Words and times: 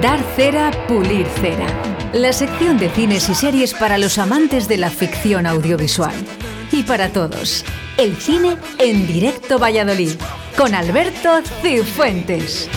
Dar 0.00 0.20
cera, 0.36 0.70
pulir 0.86 1.26
cera. 1.40 1.66
La 2.12 2.32
sección 2.32 2.78
de 2.78 2.88
cines 2.88 3.28
y 3.28 3.34
series 3.34 3.74
para 3.74 3.98
los 3.98 4.16
amantes 4.16 4.68
de 4.68 4.76
la 4.76 4.90
ficción 4.90 5.44
audiovisual. 5.44 6.14
Y 6.70 6.84
para 6.84 7.08
todos, 7.08 7.64
el 7.96 8.14
cine 8.16 8.58
en 8.78 9.08
directo 9.08 9.58
Valladolid, 9.58 10.12
con 10.56 10.76
Alberto 10.76 11.40
Cifuentes. 11.62 12.68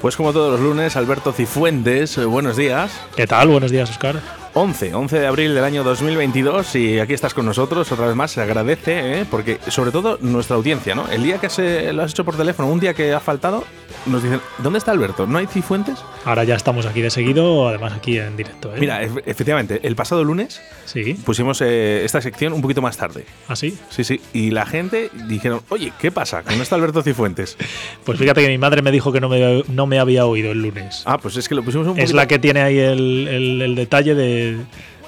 Pues 0.00 0.16
como 0.16 0.32
todos 0.32 0.58
los 0.58 0.60
lunes, 0.60 0.96
Alberto 0.96 1.32
Cifuentes, 1.32 2.18
eh, 2.18 2.24
buenos 2.24 2.56
días. 2.56 2.90
¿Qué 3.14 3.28
tal? 3.28 3.46
Buenos 3.46 3.70
días, 3.70 3.88
Oscar. 3.90 4.43
11, 4.56 4.94
11 4.94 5.18
de 5.18 5.26
abril 5.26 5.52
del 5.52 5.64
año 5.64 5.82
2022 5.82 6.76
y 6.76 7.00
aquí 7.00 7.12
estás 7.12 7.34
con 7.34 7.44
nosotros 7.44 7.90
otra 7.90 8.06
vez 8.06 8.14
más, 8.14 8.30
se 8.30 8.40
agradece, 8.40 9.20
¿eh? 9.20 9.24
porque 9.28 9.58
sobre 9.68 9.90
todo 9.90 10.16
nuestra 10.20 10.54
audiencia, 10.54 10.94
¿no? 10.94 11.08
El 11.10 11.24
día 11.24 11.38
que 11.38 11.50
se, 11.50 11.92
lo 11.92 12.04
has 12.04 12.12
hecho 12.12 12.24
por 12.24 12.36
teléfono, 12.36 12.68
un 12.68 12.78
día 12.78 12.94
que 12.94 13.12
ha 13.12 13.18
faltado, 13.18 13.64
nos 14.06 14.22
dicen, 14.22 14.40
¿dónde 14.58 14.78
está 14.78 14.92
Alberto? 14.92 15.26
¿No 15.26 15.38
hay 15.38 15.48
Cifuentes? 15.48 15.98
Ahora 16.24 16.44
ya 16.44 16.54
estamos 16.54 16.86
aquí 16.86 17.00
de 17.00 17.10
seguido, 17.10 17.66
además 17.68 17.94
aquí 17.94 18.16
en 18.18 18.36
directo. 18.36 18.70
¿eh? 18.72 18.78
Mira, 18.78 19.02
ef- 19.02 19.22
efectivamente, 19.26 19.80
el 19.82 19.96
pasado 19.96 20.22
lunes 20.22 20.60
Sí. 20.84 21.14
pusimos 21.24 21.60
eh, 21.60 22.04
esta 22.04 22.20
sección 22.20 22.52
un 22.52 22.62
poquito 22.62 22.80
más 22.82 22.96
tarde. 22.96 23.24
¿Así? 23.48 23.76
Sí, 23.90 24.04
sí, 24.04 24.20
y 24.32 24.50
la 24.52 24.66
gente 24.66 25.10
dijeron, 25.26 25.62
oye, 25.70 25.92
¿qué 26.00 26.12
pasa? 26.12 26.44
¿Que 26.44 26.54
no 26.54 26.62
está 26.62 26.76
Alberto 26.76 27.02
Cifuentes? 27.02 27.56
Pues 28.04 28.18
fíjate 28.18 28.42
que 28.42 28.48
mi 28.48 28.58
madre 28.58 28.82
me 28.82 28.90
dijo 28.92 29.10
que 29.12 29.20
no 29.20 29.28
me, 29.30 29.64
no 29.68 29.86
me 29.86 29.98
había 29.98 30.26
oído 30.26 30.52
el 30.52 30.60
lunes. 30.62 31.02
Ah, 31.06 31.16
pues 31.18 31.36
es 31.38 31.48
que 31.48 31.54
lo 31.54 31.62
pusimos 31.64 31.86
un 31.86 31.94
poquito... 31.94 32.04
es 32.04 32.12
la 32.12 32.28
que 32.28 32.38
tiene 32.38 32.60
ahí 32.60 32.78
el, 32.78 33.26
el- 33.28 33.62
el 33.62 33.74
detalle 33.74 34.14
de, 34.14 34.43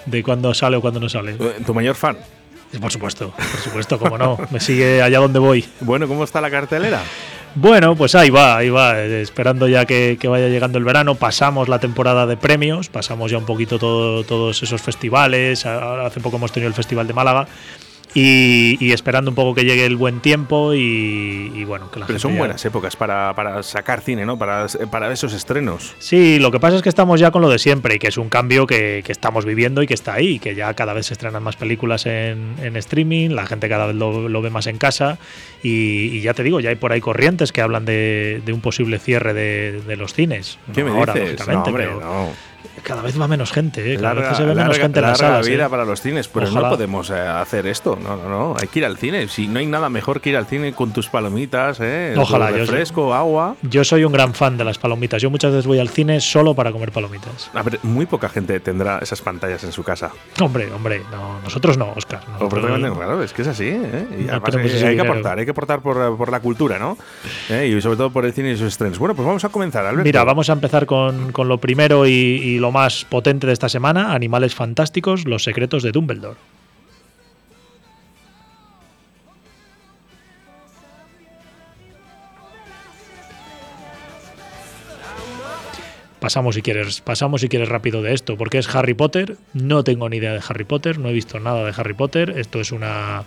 de 0.07 0.23
cuándo 0.23 0.53
sale 0.55 0.77
o 0.77 0.81
cuándo 0.81 1.01
no 1.01 1.09
sale. 1.09 1.33
Eh, 1.39 1.63
Tu 1.65 1.75
mayor 1.75 1.95
fan. 1.97 2.17
Por 2.81 2.91
supuesto, 2.91 3.31
por 3.31 3.61
supuesto, 3.61 3.99
cómo 3.99 4.19
no. 4.19 4.39
Me 4.51 4.61
sigue 4.61 5.01
allá 5.01 5.19
donde 5.19 5.39
voy. 5.39 5.65
Bueno, 5.81 6.07
¿cómo 6.09 6.25
está 6.25 6.41
la 6.41 6.51
cartelera? 6.51 7.01
Bueno, 7.55 7.97
pues 7.97 8.15
ahí 8.15 8.29
va, 8.29 8.57
ahí 8.59 8.69
va, 8.69 9.01
eh, 9.01 9.23
esperando 9.23 9.67
ya 9.67 9.87
que, 9.87 10.19
que 10.21 10.29
vaya 10.29 10.49
llegando 10.49 10.77
el 10.77 10.85
verano. 10.85 11.15
Pasamos 11.15 11.69
la 11.69 11.79
temporada 11.79 12.27
de 12.27 12.37
premios, 12.37 12.89
pasamos 12.91 13.31
ya 13.31 13.39
un 13.39 13.47
poquito 13.47 13.79
todo- 13.79 14.25
todos 14.25 14.63
esos 14.63 14.83
festivales. 14.83 15.65
Hace 15.65 16.21
poco 16.21 16.37
hemos 16.37 16.53
tenido 16.53 16.69
el 16.69 16.75
Festival 16.75 17.07
de 17.07 17.15
Málaga. 17.15 17.47
Y, 18.15 18.79
y 18.81 18.93
esperando 18.93 19.31
un 19.31 19.35
poco 19.35 19.55
que 19.55 19.65
llegue 19.65 19.85
el 19.85 19.97
buen 19.97 20.21
tiempo 20.21 20.73
y, 20.73 21.53
y 21.55 21.65
bueno, 21.65 21.91
que 21.91 22.01
la 22.01 22.07
Pero 22.07 22.15
gente 22.19 22.23
son 22.23 22.33
ya- 22.33 22.39
buenas 22.39 22.65
épocas 22.65 22.97
para, 22.97 23.35
para 23.35 23.63
sacar 23.63 24.01
cine, 24.01 24.25
¿no? 24.25 24.39
Para, 24.39 24.67
para 24.91 25.13
esos 25.13 25.35
estrenos. 25.35 25.95
Sí, 25.99 26.39
lo 26.39 26.51
que 26.51 26.59
pasa 26.59 26.77
es 26.77 26.83
que 26.83 26.89
estamos 26.89 27.21
ya 27.21 27.31
con 27.31 27.43
lo 27.43 27.51
de 27.51 27.59
siempre 27.59 27.97
y 27.97 27.99
que 27.99 28.09
es 28.09 28.17
un 28.17 28.31
cambio 28.31 28.67
que, 28.67 29.03
que 29.05 29.13
estamos 29.13 29.45
viviendo 29.45 29.83
y 29.83 29.87
que 29.87 29.93
está 29.95 30.15
ahí, 30.15 30.39
que 30.39 30.55
ya 30.55 30.73
cada 30.73 30.95
vez 30.95 31.07
se 31.07 31.13
estrenan 31.15 31.43
más 31.43 31.57
películas 31.57 32.07
en, 32.07 32.55
en 32.63 32.77
streaming, 32.77 33.31
la 33.31 33.45
gente 33.47 33.69
cada 33.69 33.87
vez 33.87 33.97
lo, 33.97 34.29
lo 34.31 34.41
ve 34.41 34.49
más 34.49 34.67
en 34.67 34.79
casa 34.79 35.19
y, 35.63 36.07
y 36.17 36.21
ya 36.23 36.33
te 36.33 36.43
digo, 36.43 36.61
ya 36.61 36.71
hay 36.71 36.77
por 36.77 36.93
ahí 36.93 37.01
corrientes 37.03 37.53
que 37.53 37.61
hablan 37.61 37.85
de, 37.85 38.41
de 38.47 38.53
un 38.53 38.61
posible 38.63 38.99
cierre 38.99 39.35
de, 39.35 39.83
de 39.83 39.97
los 39.97 40.15
cines. 40.15 40.59
¿Qué 40.75 40.83
No 40.83 40.93
me 40.93 40.99
ahora, 40.99 41.13
dices? 41.13 41.47
no, 41.47 41.63
hombre, 41.63 41.85
pero 41.87 42.01
no. 42.01 42.31
Cada 42.83 43.03
vez 43.03 43.21
va 43.21 43.29
menos 43.29 43.53
gente, 43.53 43.93
¿eh? 43.93 43.97
cada 43.97 44.15
Larga, 44.15 44.35
se 44.35 44.43
ve 44.43 44.49
menos 44.55 44.69
larga- 44.77 44.83
gente 44.83 44.99
en 45.01 45.07
las 45.07 45.19
salas. 45.19 45.47
vida 45.49 45.67
¿eh? 45.67 45.71
para 45.71 45.85
los 45.85 46.01
cines, 46.01 46.29
pero 46.29 46.47
Ojalá. 46.49 46.69
no 46.69 46.75
podemos 46.75 47.11
eh, 47.11 47.19
hacer 47.19 47.67
esto. 47.67 47.97
No, 48.03 48.17
no, 48.17 48.29
no. 48.29 48.57
Hay 48.61 48.69
que 48.69 48.79
ir 48.81 48.85
al 48.85 48.97
cine. 48.97 49.29
Si 49.29 49.49
no 49.49 49.59
hay 49.59 49.67
nada 49.67 49.89
mejor 49.89 50.21
que 50.21 50.31
ir 50.31 50.37
al 50.37 50.47
cine 50.47 50.73
con 50.73 50.93
tus 50.93 51.09
palomitas, 51.09 51.79
¿eh? 51.81 52.15
Ojalá, 52.17 52.49
Tu 52.49 52.55
yo 52.55 52.59
refresco, 52.61 53.15
agua. 53.15 53.57
Yo 53.63 53.85
soy 53.85 54.05
un 54.05 54.13
gran 54.13 54.35
fan 54.35 54.57
de 54.57 54.65
las 54.65 54.79
palomitas. 54.79 55.21
Yo 55.23 55.31
muchas 55.31 55.51
veces 55.53 55.67
voy 55.67 55.79
al 55.79 55.89
cine 55.89 56.21
solo 56.21 56.55
para 56.55 56.73
comer 56.73 56.93
palomitas. 56.93 57.51
A 57.55 57.63
ver, 57.63 57.79
muy 57.83 58.07
poca 58.07 58.29
gente 58.29 58.59
tendrá 58.61 58.99
esas 58.99 59.21
pantallas 59.23 59.63
en 59.65 59.73
su 59.73 59.83
casa. 59.83 60.11
Hombre, 60.41 60.71
hombre, 60.73 61.03
no, 61.11 61.41
nosotros 61.43 61.77
no, 61.79 61.93
Oscar. 61.97 62.21
Nosotros- 62.29 62.65
claro, 62.97 63.23
es 63.23 63.33
que 63.33 63.43
es 63.43 63.49
así. 63.49 63.69
¿eh? 63.69 64.07
Y 64.19 64.23
No 64.25 64.31
además 64.33 64.51
tenemos 64.51 64.73
eh, 64.73 64.87
hay 64.87 64.95
que 64.97 65.03
aportar, 65.03 65.39
hay 65.39 65.45
que 65.45 65.51
aportar 65.51 65.81
por, 65.81 66.17
por 66.17 66.31
la 66.31 66.41
cultura, 66.41 66.79
¿no? 66.79 66.97
¿Eh? 67.49 67.73
Y 67.77 67.81
sobre 67.81 67.97
todo 67.97 68.11
por 68.11 68.25
el 68.25 68.33
cine 68.33 68.53
y 68.53 68.57
sus 68.57 68.69
estrenos. 68.69 68.99
Bueno, 68.99 69.15
pues 69.15 69.27
vamos 69.27 69.45
a 69.45 69.49
comenzar, 69.49 69.85
Alberto. 69.87 70.05
Mira, 70.05 70.25
vamos 70.25 70.49
a 70.51 70.53
empezar 70.53 70.87
con, 70.87 71.33
con 71.33 71.49
lo 71.49 71.59
primero 71.59 72.07
y, 72.07 72.11
y 72.11 72.56
lo 72.59 72.73
más 72.73 73.05
potente 73.05 73.47
de 73.47 73.53
esta 73.53 73.69
semana, 73.69 74.13
Animales 74.13 74.55
Fantásticos, 74.55 75.27
Los 75.27 75.45
Secretos 75.45 75.83
de 75.83 75.93
Dumbledore. 75.93 76.39
Pasamos 86.27 86.57
si 86.57 86.63
quieres, 86.63 87.03
pasamos 87.03 87.41
si 87.41 87.49
quieres 87.49 87.69
rápido 87.69 88.03
de 88.03 88.13
esto, 88.13 88.37
porque 88.37 88.59
es 88.59 88.75
Harry 88.75 88.95
Potter. 88.95 89.37
No 89.53 89.85
tengo 89.85 90.09
ni 90.09 90.17
idea 90.17 90.33
de 90.33 90.41
Harry 90.49 90.65
Potter, 90.65 90.99
no 90.99 91.09
he 91.09 91.13
visto 91.13 91.39
nada 91.39 91.65
de 91.65 91.73
Harry 91.77 91.95
Potter. 91.95 92.35
Esto 92.37 92.61
es 92.61 92.73
una, 92.73 93.23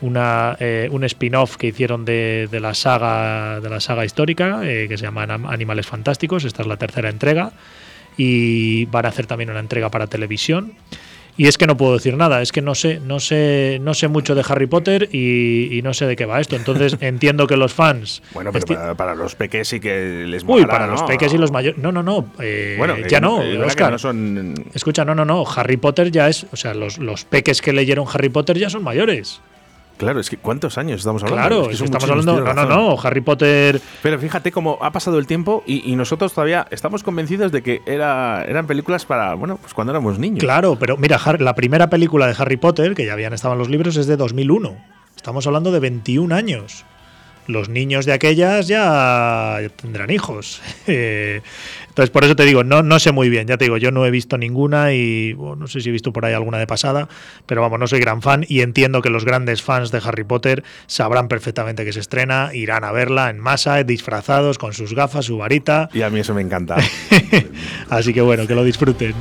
una 0.00 0.56
eh, 0.58 0.88
un 0.90 1.04
spin-off 1.04 1.56
que 1.56 1.68
hicieron 1.68 2.04
de, 2.04 2.48
la 2.50 2.74
saga 2.74 3.60
de 3.60 3.70
la 3.70 3.78
saga 3.78 4.04
histórica 4.04 4.60
eh, 4.64 4.88
que 4.88 4.98
se 4.98 5.04
llama 5.04 5.22
Animales 5.22 5.86
Fantásticos. 5.86 6.44
Esta 6.44 6.62
es 6.62 6.68
la 6.68 6.78
tercera 6.78 7.10
entrega 7.10 7.52
y 8.16 8.84
van 8.86 9.06
a 9.06 9.08
hacer 9.08 9.26
también 9.26 9.50
una 9.50 9.60
entrega 9.60 9.90
para 9.90 10.06
televisión. 10.06 10.72
Y 11.34 11.46
es 11.46 11.56
que 11.56 11.66
no 11.66 11.78
puedo 11.78 11.94
decir 11.94 12.14
nada, 12.14 12.42
es 12.42 12.52
que 12.52 12.60
no 12.60 12.74
sé, 12.74 13.00
no 13.00 13.18
sé, 13.18 13.78
no 13.80 13.94
sé 13.94 14.06
mucho 14.08 14.34
de 14.34 14.44
Harry 14.46 14.66
Potter 14.66 15.08
y, 15.12 15.78
y 15.78 15.80
no 15.80 15.94
sé 15.94 16.04
de 16.06 16.14
qué 16.14 16.26
va 16.26 16.38
esto. 16.42 16.56
Entonces 16.56 16.98
entiendo 17.00 17.46
que 17.46 17.56
los 17.56 17.72
fans. 17.72 18.22
Bueno, 18.34 18.52
pero 18.52 18.66
para, 18.66 18.94
para 18.94 19.14
los 19.14 19.34
peques 19.34 19.66
sí 19.66 19.80
que 19.80 20.26
les 20.26 20.42
Uy, 20.42 20.48
molará, 20.60 20.68
para 20.68 20.86
los 20.88 21.02
peques 21.04 21.32
y 21.32 21.38
los 21.38 21.50
mayores. 21.50 21.78
No, 21.80 21.90
no, 21.90 22.02
no. 22.02 22.26
eh, 22.38 22.74
Bueno, 22.76 22.98
ya 23.08 23.18
no, 23.18 23.36
Oscar. 23.64 23.92
no 23.92 23.98
son 23.98 24.54
Escucha, 24.74 25.06
no, 25.06 25.14
no, 25.14 25.24
no. 25.24 25.42
Harry 25.56 25.78
Potter 25.78 26.10
ya 26.10 26.28
es. 26.28 26.44
O 26.52 26.56
sea, 26.56 26.74
los, 26.74 26.98
los 26.98 27.24
peques 27.24 27.62
que 27.62 27.72
leyeron 27.72 28.04
Harry 28.12 28.28
Potter 28.28 28.58
ya 28.58 28.68
son 28.68 28.82
mayores. 28.82 29.40
Claro, 29.96 30.20
es 30.20 30.30
que 30.30 30.36
¿cuántos 30.36 30.78
años 30.78 31.00
estamos 31.00 31.22
hablando? 31.22 31.48
Claro, 31.48 31.62
Es 31.64 31.68
que 31.68 31.76
son 31.76 31.84
estamos 31.86 32.10
hablando. 32.10 32.40
No, 32.40 32.54
no, 32.54 32.64
no. 32.66 33.00
Harry 33.02 33.20
Potter. 33.20 33.80
Pero 34.02 34.18
fíjate 34.18 34.50
cómo 34.50 34.78
ha 34.80 34.90
pasado 34.90 35.18
el 35.18 35.26
tiempo 35.26 35.62
y, 35.66 35.90
y 35.90 35.96
nosotros 35.96 36.32
todavía 36.32 36.66
estamos 36.70 37.02
convencidos 37.02 37.52
de 37.52 37.62
que 37.62 37.82
era, 37.86 38.44
eran 38.44 38.66
películas 38.66 39.04
para, 39.04 39.34
bueno, 39.34 39.58
pues 39.58 39.74
cuando 39.74 39.92
éramos 39.92 40.18
niños. 40.18 40.40
Claro, 40.40 40.76
pero 40.78 40.96
mira, 40.96 41.20
la 41.38 41.54
primera 41.54 41.88
película 41.88 42.26
de 42.26 42.34
Harry 42.38 42.56
Potter, 42.56 42.94
que 42.94 43.06
ya 43.06 43.12
habían 43.12 43.32
estado 43.32 43.54
en 43.54 43.58
los 43.58 43.68
libros, 43.68 43.96
es 43.96 44.06
de 44.06 44.16
2001. 44.16 44.76
Estamos 45.16 45.46
hablando 45.46 45.70
de 45.70 45.80
21 45.80 46.34
años. 46.34 46.84
Los 47.46 47.68
niños 47.68 48.06
de 48.06 48.12
aquellas 48.12 48.68
ya 48.68 49.58
tendrán 49.80 50.10
hijos. 50.10 50.60
Eh, 50.88 51.42
Entonces, 51.88 52.10
por 52.10 52.24
eso 52.24 52.34
te 52.34 52.44
digo, 52.44 52.64
no, 52.64 52.82
no 52.82 52.98
sé 52.98 53.12
muy 53.12 53.28
bien. 53.28 53.46
Ya 53.46 53.56
te 53.56 53.66
digo, 53.66 53.76
yo 53.76 53.90
no 53.92 54.04
he 54.04 54.10
visto 54.10 54.36
ninguna 54.36 54.92
y 54.92 55.32
bueno, 55.34 55.56
no 55.56 55.66
sé 55.68 55.80
si 55.80 55.88
he 55.90 55.92
visto 55.92 56.12
por 56.12 56.24
ahí 56.24 56.34
alguna 56.34 56.58
de 56.58 56.66
pasada, 56.66 57.08
pero 57.46 57.60
vamos, 57.60 57.78
no 57.78 57.86
soy 57.86 58.00
gran 58.00 58.20
fan 58.20 58.44
y 58.48 58.62
entiendo 58.62 59.00
que 59.00 59.10
los 59.10 59.24
grandes 59.24 59.62
fans 59.62 59.90
de 59.90 60.00
Harry 60.04 60.24
Potter 60.24 60.64
sabrán 60.86 61.28
perfectamente 61.28 61.84
que 61.84 61.92
se 61.92 62.00
estrena, 62.00 62.50
irán 62.52 62.84
a 62.84 62.92
verla 62.92 63.30
en 63.30 63.38
masa, 63.38 63.82
disfrazados, 63.84 64.58
con 64.58 64.72
sus 64.72 64.94
gafas, 64.94 65.26
su 65.26 65.38
varita. 65.38 65.88
Y 65.92 66.02
a 66.02 66.10
mí 66.10 66.20
eso 66.20 66.34
me 66.34 66.42
encanta. 66.42 66.76
Así 67.90 68.12
que 68.12 68.20
bueno, 68.22 68.46
que 68.46 68.54
lo 68.54 68.64
disfruten. 68.64 69.14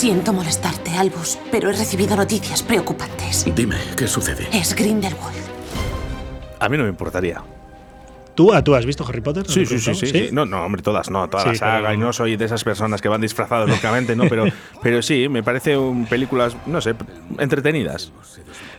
Siento 0.00 0.32
molestarte, 0.32 0.96
Albus, 0.96 1.38
pero 1.50 1.68
he 1.68 1.74
recibido 1.74 2.16
noticias 2.16 2.62
preocupantes. 2.62 3.44
Dime, 3.54 3.76
¿qué 3.98 4.08
sucede? 4.08 4.48
Es 4.50 4.74
Grindelwald. 4.74 5.36
A 6.58 6.70
mí 6.70 6.78
no 6.78 6.84
me 6.84 6.88
importaría. 6.88 7.42
¿Tú, 8.34 8.52
¿Tú 8.64 8.74
has 8.74 8.86
visto 8.86 9.04
Harry 9.06 9.20
Potter? 9.20 9.44
Sí, 9.46 9.66
sí, 9.66 9.78
sí, 9.78 9.94
sí, 9.94 10.06
sí. 10.06 10.28
No, 10.32 10.46
no, 10.46 10.64
hombre, 10.64 10.80
todas 10.82 11.10
no, 11.10 11.28
toda 11.28 11.42
Sí, 11.42 11.48
la 11.50 11.54
saga. 11.56 11.78
pero- 11.82 11.94
Y 11.94 11.96
no 11.98 12.12
soy 12.12 12.36
de 12.36 12.44
esas 12.46 12.64
personas 12.64 13.02
que 13.02 13.08
van 13.08 13.20
disfrazadas, 13.20 13.68
lógicamente, 13.68 14.16
¿no? 14.16 14.28
Pero, 14.28 14.44
pero 14.82 15.02
sí, 15.02 15.28
me 15.28 15.42
parece 15.42 15.76
un, 15.76 16.06
películas, 16.06 16.56
no 16.66 16.80
sé, 16.80 16.94
entretenidas. 17.38 18.12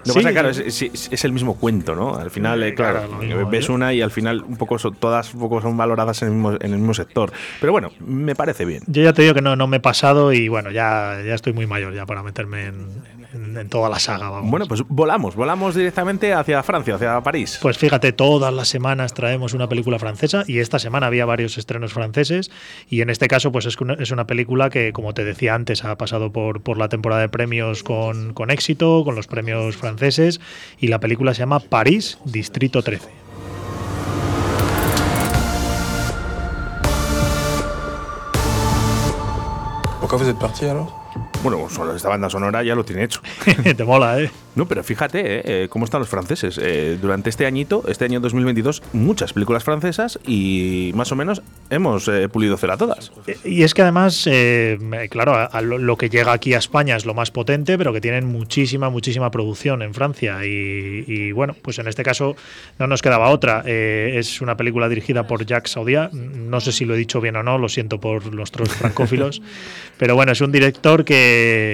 Lo 0.05 0.13
que 0.13 0.19
pasa, 0.21 0.31
claro, 0.31 0.49
es, 0.49 0.59
es- 0.59 1.09
es 1.11 1.25
el 1.25 1.31
mismo 1.33 1.55
cuento, 1.57 1.95
¿no? 1.95 2.15
Al 2.15 2.31
final, 2.31 2.63
eh, 2.63 2.73
claro, 2.73 3.07
mismo, 3.19 3.47
ves 3.49 3.69
¿eh? 3.69 3.71
una 3.71 3.93
y 3.93 4.01
al 4.01 4.09
final 4.11 4.43
un 4.43 4.57
poco 4.57 4.79
son- 4.79 4.95
todas 4.95 5.33
un 5.33 5.41
poco 5.41 5.61
son 5.61 5.77
valoradas 5.77 6.21
en 6.23 6.29
el, 6.29 6.33
mismo, 6.33 6.51
en 6.53 6.71
el 6.73 6.77
mismo 6.79 6.93
sector. 6.93 7.31
Pero 7.59 7.71
bueno, 7.71 7.91
me 7.99 8.35
parece 8.35 8.65
bien. 8.65 8.81
Yo 8.87 9.03
ya 9.03 9.13
te 9.13 9.21
digo 9.21 9.33
que 9.35 9.41
no, 9.41 9.55
no 9.55 9.67
me 9.67 9.77
he 9.77 9.79
pasado 9.81 10.33
y 10.33 10.47
bueno, 10.47 10.71
ya, 10.71 11.19
ya 11.25 11.35
estoy 11.35 11.53
muy 11.53 11.67
mayor 11.67 11.93
ya 11.93 12.05
para 12.05 12.23
meterme 12.23 12.65
en, 12.67 12.87
en- 13.33 13.57
en 13.57 13.69
toda 13.69 13.89
la 13.89 13.99
saga. 13.99 14.29
Vamos. 14.29 14.49
Bueno, 14.49 14.65
pues 14.67 14.83
volamos, 14.87 15.35
volamos 15.35 15.75
directamente 15.75 16.33
hacia 16.33 16.61
Francia, 16.63 16.95
hacia 16.95 17.21
París. 17.21 17.59
Pues 17.61 17.77
fíjate, 17.77 18.11
todas 18.13 18.53
las 18.53 18.67
semanas 18.67 19.13
traemos 19.13 19.53
una 19.53 19.67
película 19.69 19.99
francesa 19.99 20.43
y 20.47 20.59
esta 20.59 20.79
semana 20.79 21.07
había 21.07 21.25
varios 21.25 21.57
estrenos 21.57 21.93
franceses 21.93 22.51
y 22.89 23.01
en 23.01 23.09
este 23.09 23.27
caso 23.27 23.51
pues 23.51 23.65
es 23.65 23.77
una, 23.79 23.93
es 23.95 24.11
una 24.11 24.25
película 24.27 24.69
que 24.69 24.91
como 24.93 25.13
te 25.13 25.23
decía 25.23 25.55
antes 25.55 25.83
ha 25.83 25.97
pasado 25.97 26.31
por, 26.31 26.61
por 26.61 26.77
la 26.77 26.89
temporada 26.89 27.21
de 27.21 27.29
premios 27.29 27.83
con, 27.83 28.33
con 28.33 28.51
éxito, 28.51 29.03
con 29.03 29.15
los 29.15 29.27
premios 29.27 29.75
franceses 29.77 30.39
y 30.79 30.87
la 30.87 30.99
película 30.99 31.33
se 31.33 31.39
llama 31.39 31.59
París, 31.59 32.17
Distrito 32.25 32.81
13. 32.81 33.09
Pourquoi 39.99 40.17
vous 40.17 40.27
êtes 40.29 40.39
parti 40.39 40.65
alors 40.65 41.00
Bueno, 41.43 41.67
esta 41.95 42.09
banda 42.09 42.29
sonora 42.29 42.61
ya 42.63 42.75
lo 42.75 42.85
tiene 42.85 43.03
hecho. 43.03 43.21
te 43.75 43.83
mola, 43.83 44.19
¿eh? 44.21 44.29
No, 44.53 44.67
pero 44.67 44.83
fíjate 44.83 45.19
eh, 45.19 45.41
eh, 45.45 45.67
cómo 45.69 45.85
están 45.85 46.01
los 46.01 46.09
franceses. 46.09 46.59
Eh, 46.61 46.97
durante 47.01 47.29
este 47.29 47.45
añito, 47.45 47.83
este 47.87 48.03
año 48.05 48.19
2022, 48.19 48.83
muchas 48.93 49.31
películas 49.33 49.63
francesas 49.63 50.19
y 50.27 50.91
más 50.93 51.11
o 51.11 51.15
menos 51.15 51.41
hemos 51.69 52.07
eh, 52.09 52.27
pulido 52.27 52.57
cera 52.57 52.75
todas. 52.77 53.11
Y 53.45 53.63
es 53.63 53.73
que 53.73 53.81
además, 53.81 54.27
eh, 54.29 54.77
claro, 55.09 55.33
a- 55.33 55.45
a 55.45 55.61
lo, 55.61 55.95
que 55.97 56.09
llega 56.09 56.33
aquí 56.33 56.53
a 56.53 56.57
España 56.57 56.95
es 56.97 57.05
lo 57.05 57.13
más 57.13 57.31
potente, 57.31 57.77
pero 57.77 57.93
que 57.93 58.01
tienen 58.01 58.25
muchísima, 58.25 58.89
muchísima 58.89 59.31
producción 59.31 59.81
en 59.81 59.93
Francia. 59.93 60.45
Y, 60.45 61.05
y, 61.07 61.31
bueno, 61.31 61.55
pues 61.61 61.79
en 61.79 61.87
este 61.87 62.03
caso 62.03 62.35
no 62.77 62.87
nos 62.87 63.01
quedaba 63.01 63.29
otra. 63.29 63.63
Eh, 63.65 64.15
es 64.17 64.41
una 64.41 64.57
película 64.57 64.89
dirigida 64.89 65.25
por 65.27 65.45
Jacques 65.45 65.71
Saudia. 65.71 66.09
No 66.11 66.59
sé 66.59 66.71
si 66.73 66.83
lo 66.85 66.93
he 66.93 66.97
dicho 66.97 67.21
bien 67.21 67.37
o 67.37 67.43
no, 67.43 67.57
lo 67.57 67.69
siento 67.69 67.99
por 68.01 68.33
nuestros 68.35 68.69
francófilos. 68.69 69.41
pero 69.97 70.15
bueno, 70.15 70.33
es 70.33 70.41
un 70.41 70.51
director 70.51 71.05
que, 71.05 71.30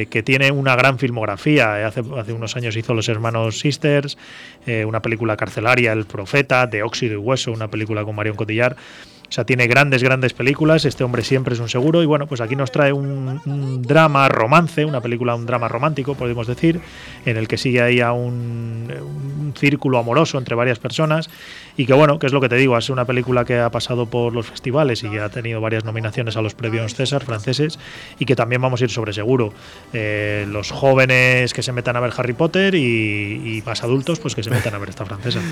que 0.10 0.24
tiene 0.24 0.52
una 0.52 0.76
gran 0.76 1.00
filmografía. 1.00 1.80
Eh, 1.80 1.84
Hace, 1.84 2.04
hace 2.18 2.34
unos 2.34 2.56
años 2.56 2.76
hizo 2.76 2.94
Los 2.94 3.08
Hermanos 3.10 3.60
Sisters, 3.60 4.18
eh, 4.66 4.84
una 4.86 5.02
película 5.02 5.38
carcelaria, 5.38 5.94
El 5.94 6.06
Profeta, 6.06 6.68
de 6.68 6.84
Óxido 6.84 7.14
y 7.14 7.18
Hueso, 7.18 7.52
una 7.52 7.70
película 7.70 8.04
con 8.04 8.16
Marion 8.16 8.36
Cotillard. 8.36 8.76
O 9.30 9.32
sea, 9.32 9.44
tiene 9.44 9.68
grandes, 9.68 10.04
grandes 10.04 10.34
películas. 10.34 10.86
Este 10.86 11.04
hombre 11.04 11.24
siempre 11.24 11.54
es 11.54 11.60
un 11.60 11.70
seguro. 11.70 12.02
Y 12.02 12.06
bueno, 12.06 12.28
pues 12.28 12.40
aquí 12.40 12.56
nos 12.56 12.72
trae 12.72 12.94
un, 12.94 13.42
un 13.46 13.82
drama 13.82 14.30
romance, 14.30 14.86
una 14.86 15.02
película, 15.02 15.36
un 15.36 15.46
drama 15.46 15.68
romántico, 15.68 16.16
podemos 16.16 16.48
decir, 16.48 16.80
en 17.26 17.38
el 17.38 17.48
que 17.48 17.58
sigue 17.58 17.82
ahí 17.82 18.00
a 18.00 18.14
un, 18.14 18.90
un 18.90 19.54
círculo 19.58 19.98
amoroso 19.98 20.38
entre 20.38 20.56
varias 20.56 20.80
personas. 20.80 21.30
Y 21.76 21.86
que 21.86 21.94
bueno, 21.94 22.20
que 22.20 22.28
es 22.28 22.34
lo 22.34 22.42
que 22.42 22.50
te 22.50 22.56
digo, 22.56 22.78
es 22.78 22.90
una 22.90 23.06
película 23.06 23.44
que 23.44 23.60
ha 23.60 23.70
pasado 23.70 24.06
por 24.06 24.34
los 24.34 24.48
festivales 24.48 25.04
y 25.04 25.18
ha 25.18 25.30
tenido 25.30 25.62
varias 25.62 25.84
nominaciones 25.84 26.38
a 26.38 26.42
los 26.42 26.56
premios 26.56 26.96
César 26.96 27.24
franceses. 27.24 27.80
Y 28.20 28.26
que 28.26 28.36
también 28.36 28.62
vamos 28.62 28.82
a 28.82 28.86
ir 28.86 28.90
sobre 28.90 29.12
seguro. 29.12 29.52
Eh, 29.94 30.46
los 30.50 30.72
jóvenes 30.72 31.54
que 31.54 31.64
se 31.64 31.74
metan 31.74 31.98
a 31.98 32.00
ver 32.00 32.14
Harry 32.18 32.34
Potter 32.34 32.76
y, 32.76 33.58
y 33.58 33.64
más 33.66 33.84
adultos, 33.84 34.20
pues 34.20 34.36
que 34.36 34.44
se 34.44 34.50
metan 34.50 34.74
a 34.74 34.78
ver 34.78 34.90
esta 34.90 35.06
francesa. 35.06 35.42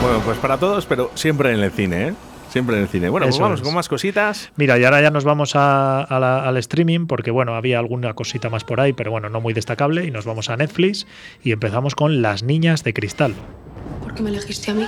Bueno, 0.00 0.20
pues 0.24 0.38
para 0.38 0.56
todos, 0.56 0.86
pero 0.86 1.10
siempre 1.14 1.39
en 1.48 1.60
el 1.60 1.70
cine, 1.70 2.08
¿eh? 2.08 2.14
Siempre 2.50 2.76
en 2.76 2.82
el 2.82 2.88
cine. 2.88 3.08
Bueno, 3.08 3.26
pues 3.26 3.38
vamos 3.38 3.60
es. 3.60 3.64
con 3.64 3.74
más 3.74 3.88
cositas. 3.88 4.50
Mira, 4.56 4.76
y 4.76 4.84
ahora 4.84 5.00
ya 5.00 5.10
nos 5.10 5.22
vamos 5.24 5.54
a- 5.54 6.02
a 6.02 6.18
la- 6.18 6.44
al 6.48 6.56
streaming 6.56 7.06
porque, 7.06 7.30
bueno, 7.30 7.54
había 7.54 7.78
alguna 7.78 8.12
cosita 8.14 8.50
más 8.50 8.64
por 8.64 8.80
ahí, 8.80 8.92
pero 8.92 9.12
bueno, 9.12 9.28
no 9.28 9.40
muy 9.40 9.54
destacable. 9.54 10.04
Y 10.04 10.10
nos 10.10 10.24
vamos 10.24 10.50
a 10.50 10.56
Netflix 10.56 11.06
y 11.44 11.52
empezamos 11.52 11.94
con 11.94 12.22
Las 12.22 12.42
Niñas 12.42 12.82
de 12.82 12.92
Cristal. 12.92 13.34
¿Por 14.02 14.14
qué 14.14 14.22
me 14.24 14.30
elegiste 14.30 14.72
a 14.72 14.74
mí? 14.74 14.86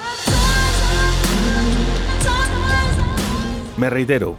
Me 3.77 3.91
reitero, 3.91 4.37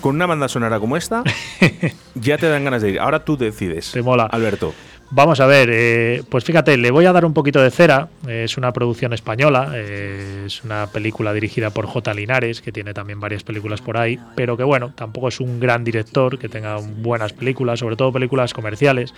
con 0.00 0.16
una 0.16 0.26
banda 0.26 0.48
sonora 0.48 0.78
como 0.80 0.96
esta, 0.96 1.22
ya 2.14 2.36
te 2.38 2.48
dan 2.48 2.64
ganas 2.64 2.82
de 2.82 2.90
ir. 2.90 3.00
Ahora 3.00 3.24
tú 3.24 3.36
decides. 3.36 3.92
Te 3.92 4.02
mola. 4.02 4.24
Alberto. 4.24 4.74
Vamos 5.12 5.40
a 5.40 5.46
ver, 5.46 5.68
eh, 5.72 6.22
pues 6.28 6.44
fíjate, 6.44 6.76
le 6.76 6.92
voy 6.92 7.04
a 7.04 7.12
dar 7.12 7.24
un 7.24 7.34
poquito 7.34 7.60
de 7.60 7.72
cera. 7.72 8.08
es 8.28 8.56
una 8.56 8.72
producción 8.72 9.12
española, 9.12 9.72
eh, 9.74 10.44
es 10.46 10.62
una 10.62 10.86
película 10.86 11.32
dirigida 11.32 11.70
por 11.70 11.86
J. 11.86 12.14
Linares, 12.14 12.60
que 12.60 12.70
tiene 12.70 12.94
también 12.94 13.18
varias 13.18 13.42
películas 13.42 13.80
por 13.80 13.96
ahí, 13.96 14.20
pero 14.36 14.56
que 14.56 14.62
bueno, 14.62 14.92
tampoco 14.94 15.26
es 15.26 15.40
un 15.40 15.58
gran 15.58 15.82
director 15.82 16.38
que 16.38 16.48
tenga 16.48 16.76
buenas 16.76 17.32
películas, 17.32 17.80
sobre 17.80 17.96
todo 17.96 18.12
películas 18.12 18.54
comerciales. 18.54 19.12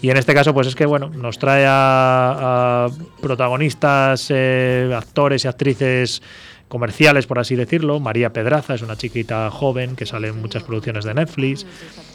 Y 0.00 0.08
en 0.08 0.16
este 0.16 0.32
caso, 0.32 0.54
pues 0.54 0.66
es 0.66 0.74
que 0.74 0.86
bueno, 0.86 1.10
nos 1.10 1.38
trae 1.38 1.66
a, 1.66 2.86
a 2.86 2.88
protagonistas, 3.20 4.28
eh, 4.30 4.90
actores 4.96 5.44
y 5.44 5.48
actrices 5.48 6.22
comerciales, 6.68 7.26
por 7.26 7.38
así 7.38 7.54
decirlo. 7.54 8.00
María 8.00 8.32
Pedraza 8.32 8.74
es 8.74 8.80
una 8.80 8.96
chiquita 8.96 9.50
joven 9.50 9.94
que 9.94 10.06
sale 10.06 10.28
en 10.28 10.40
muchas 10.40 10.62
producciones 10.62 11.04
de 11.04 11.12
Netflix. 11.12 11.66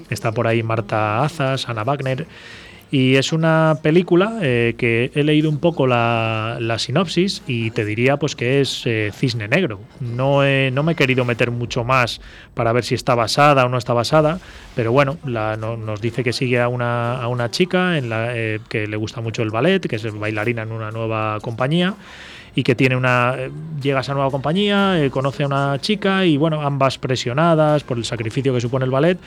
Está 0.09 0.31
por 0.31 0.47
ahí 0.47 0.63
Marta 0.63 1.23
Azas, 1.23 1.69
Ana 1.69 1.83
Wagner. 1.83 2.25
Y 2.91 3.17
es 3.17 3.33
una 3.33 3.77
película 3.83 4.39
eh, 4.41 4.73
que 4.77 5.11
he 5.13 5.23
leído 5.23 5.49
un 5.49 5.59
poco 5.59 5.85
la, 5.85 6.57
sinopsis 6.79 7.43
y 7.45 7.69
te 7.71 7.85
diría 7.85 8.17
pues 8.17 8.35
que 8.35 8.61
es 8.61 8.83
eh, 8.85 9.11
Cisne 9.13 9.47
Negro. 9.47 9.79
No, 9.99 10.41
no 10.71 10.83
me 10.83 10.93
he 10.93 10.95
querido 10.95 11.23
meter 11.23 11.51
mucho 11.51 11.83
más 11.83 12.19
para 12.55 12.73
ver 12.73 12.83
si 12.83 12.95
está 12.95 13.13
basada 13.13 13.65
o 13.65 13.69
no 13.69 13.77
está 13.77 13.93
basada, 13.93 14.39
pero 14.75 14.91
bueno, 14.91 15.17
nos 15.23 16.01
dice 16.01 16.23
que 16.23 16.33
sigue 16.33 16.59
a 16.59 16.67
una, 16.67 17.21
a 17.21 17.27
una 17.27 17.51
chica 17.51 17.97
en 17.97 18.09
la, 18.09 18.35
eh, 18.35 18.59
que 18.69 18.87
le 18.87 18.97
gusta 18.97 19.21
mucho 19.21 19.43
el 19.43 19.51
ballet, 19.51 19.79
que 19.87 19.97
es 19.97 20.19
bailarina 20.19 20.63
en 20.63 20.71
una 20.71 20.89
nueva 20.89 21.39
compañía 21.41 21.95
y 22.55 22.63
que 22.63 22.75
tiene 22.75 22.95
una 22.95 23.35
eh, 23.37 23.51
llega 23.81 23.99
a 23.99 24.01
esa 24.01 24.13
nueva 24.13 24.31
compañía, 24.31 25.01
eh, 25.03 25.09
conoce 25.09 25.43
a 25.43 25.47
una 25.47 25.77
chica 25.79 26.25
y 26.25 26.37
bueno, 26.37 26.61
ambas 26.61 26.97
presionadas 26.97 27.83
por 27.83 27.97
el 27.97 28.05
sacrificio 28.05 28.53
que 28.53 28.61
supone 28.61 28.85
el 28.85 28.91
ballet, 28.91 29.17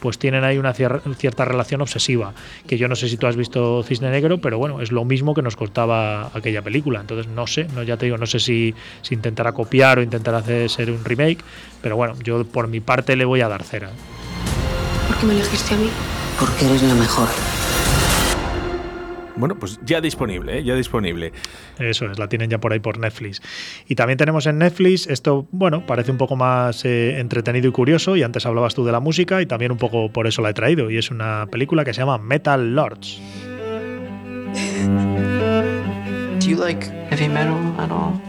pues 0.00 0.18
tienen 0.18 0.44
ahí 0.44 0.58
una 0.58 0.74
cier- 0.74 1.00
cierta 1.16 1.44
relación 1.44 1.80
obsesiva, 1.80 2.32
que 2.66 2.76
yo 2.78 2.88
no 2.88 2.96
sé 2.96 3.08
si 3.08 3.16
tú 3.16 3.26
has 3.26 3.36
visto 3.36 3.82
Cisne 3.84 4.10
Negro, 4.10 4.38
pero 4.38 4.58
bueno, 4.58 4.80
es 4.80 4.90
lo 4.92 5.04
mismo 5.04 5.32
que 5.34 5.42
nos 5.42 5.56
contaba 5.56 6.30
aquella 6.34 6.62
película, 6.62 7.00
entonces 7.00 7.28
no 7.28 7.46
sé, 7.46 7.68
no 7.74 7.82
ya 7.82 7.96
te 7.96 8.06
digo, 8.06 8.18
no 8.18 8.26
sé 8.26 8.40
si, 8.40 8.74
si 9.02 9.14
intentará 9.14 9.52
copiar 9.52 9.98
o 9.98 10.02
intentará 10.02 10.38
hacer 10.38 10.68
ser 10.68 10.90
un 10.90 11.04
remake, 11.04 11.38
pero 11.80 11.96
bueno, 11.96 12.14
yo 12.22 12.44
por 12.44 12.66
mi 12.68 12.80
parte 12.80 13.14
le 13.16 13.24
voy 13.24 13.40
a 13.42 13.48
dar 13.48 13.62
cera. 13.62 13.90
¿Por 15.08 15.16
qué 15.18 15.26
me 15.26 15.34
elegiste 15.34 15.74
a 15.74 15.78
mí? 15.78 15.88
Porque 16.40 16.66
eres 16.66 16.82
la 16.82 16.94
mejor. 16.94 17.28
Bueno, 19.36 19.58
pues 19.58 19.80
ya 19.84 20.00
disponible, 20.00 20.58
¿eh? 20.58 20.64
ya 20.64 20.74
disponible. 20.74 21.32
Eso 21.78 22.10
es, 22.10 22.18
la 22.18 22.28
tienen 22.28 22.50
ya 22.50 22.58
por 22.58 22.72
ahí 22.72 22.80
por 22.80 22.98
Netflix. 22.98 23.40
Y 23.88 23.94
también 23.94 24.18
tenemos 24.18 24.46
en 24.46 24.58
Netflix, 24.58 25.06
esto, 25.06 25.46
bueno, 25.52 25.86
parece 25.86 26.10
un 26.10 26.18
poco 26.18 26.36
más 26.36 26.84
eh, 26.84 27.18
entretenido 27.18 27.68
y 27.68 27.72
curioso, 27.72 28.16
y 28.16 28.22
antes 28.22 28.46
hablabas 28.46 28.74
tú 28.74 28.84
de 28.84 28.92
la 28.92 29.00
música, 29.00 29.40
y 29.40 29.46
también 29.46 29.72
un 29.72 29.78
poco 29.78 30.10
por 30.10 30.26
eso 30.26 30.42
la 30.42 30.50
he 30.50 30.54
traído, 30.54 30.90
y 30.90 30.98
es 30.98 31.10
una 31.10 31.46
película 31.50 31.84
que 31.84 31.94
se 31.94 32.00
llama 32.00 32.18
Metal 32.18 32.74
Lords. 32.74 33.20
Do 36.40 36.48
you 36.48 36.56
like 36.56 36.84
heavy 37.08 37.28
metal 37.28 37.56
at 37.78 37.90
all? 37.90 38.20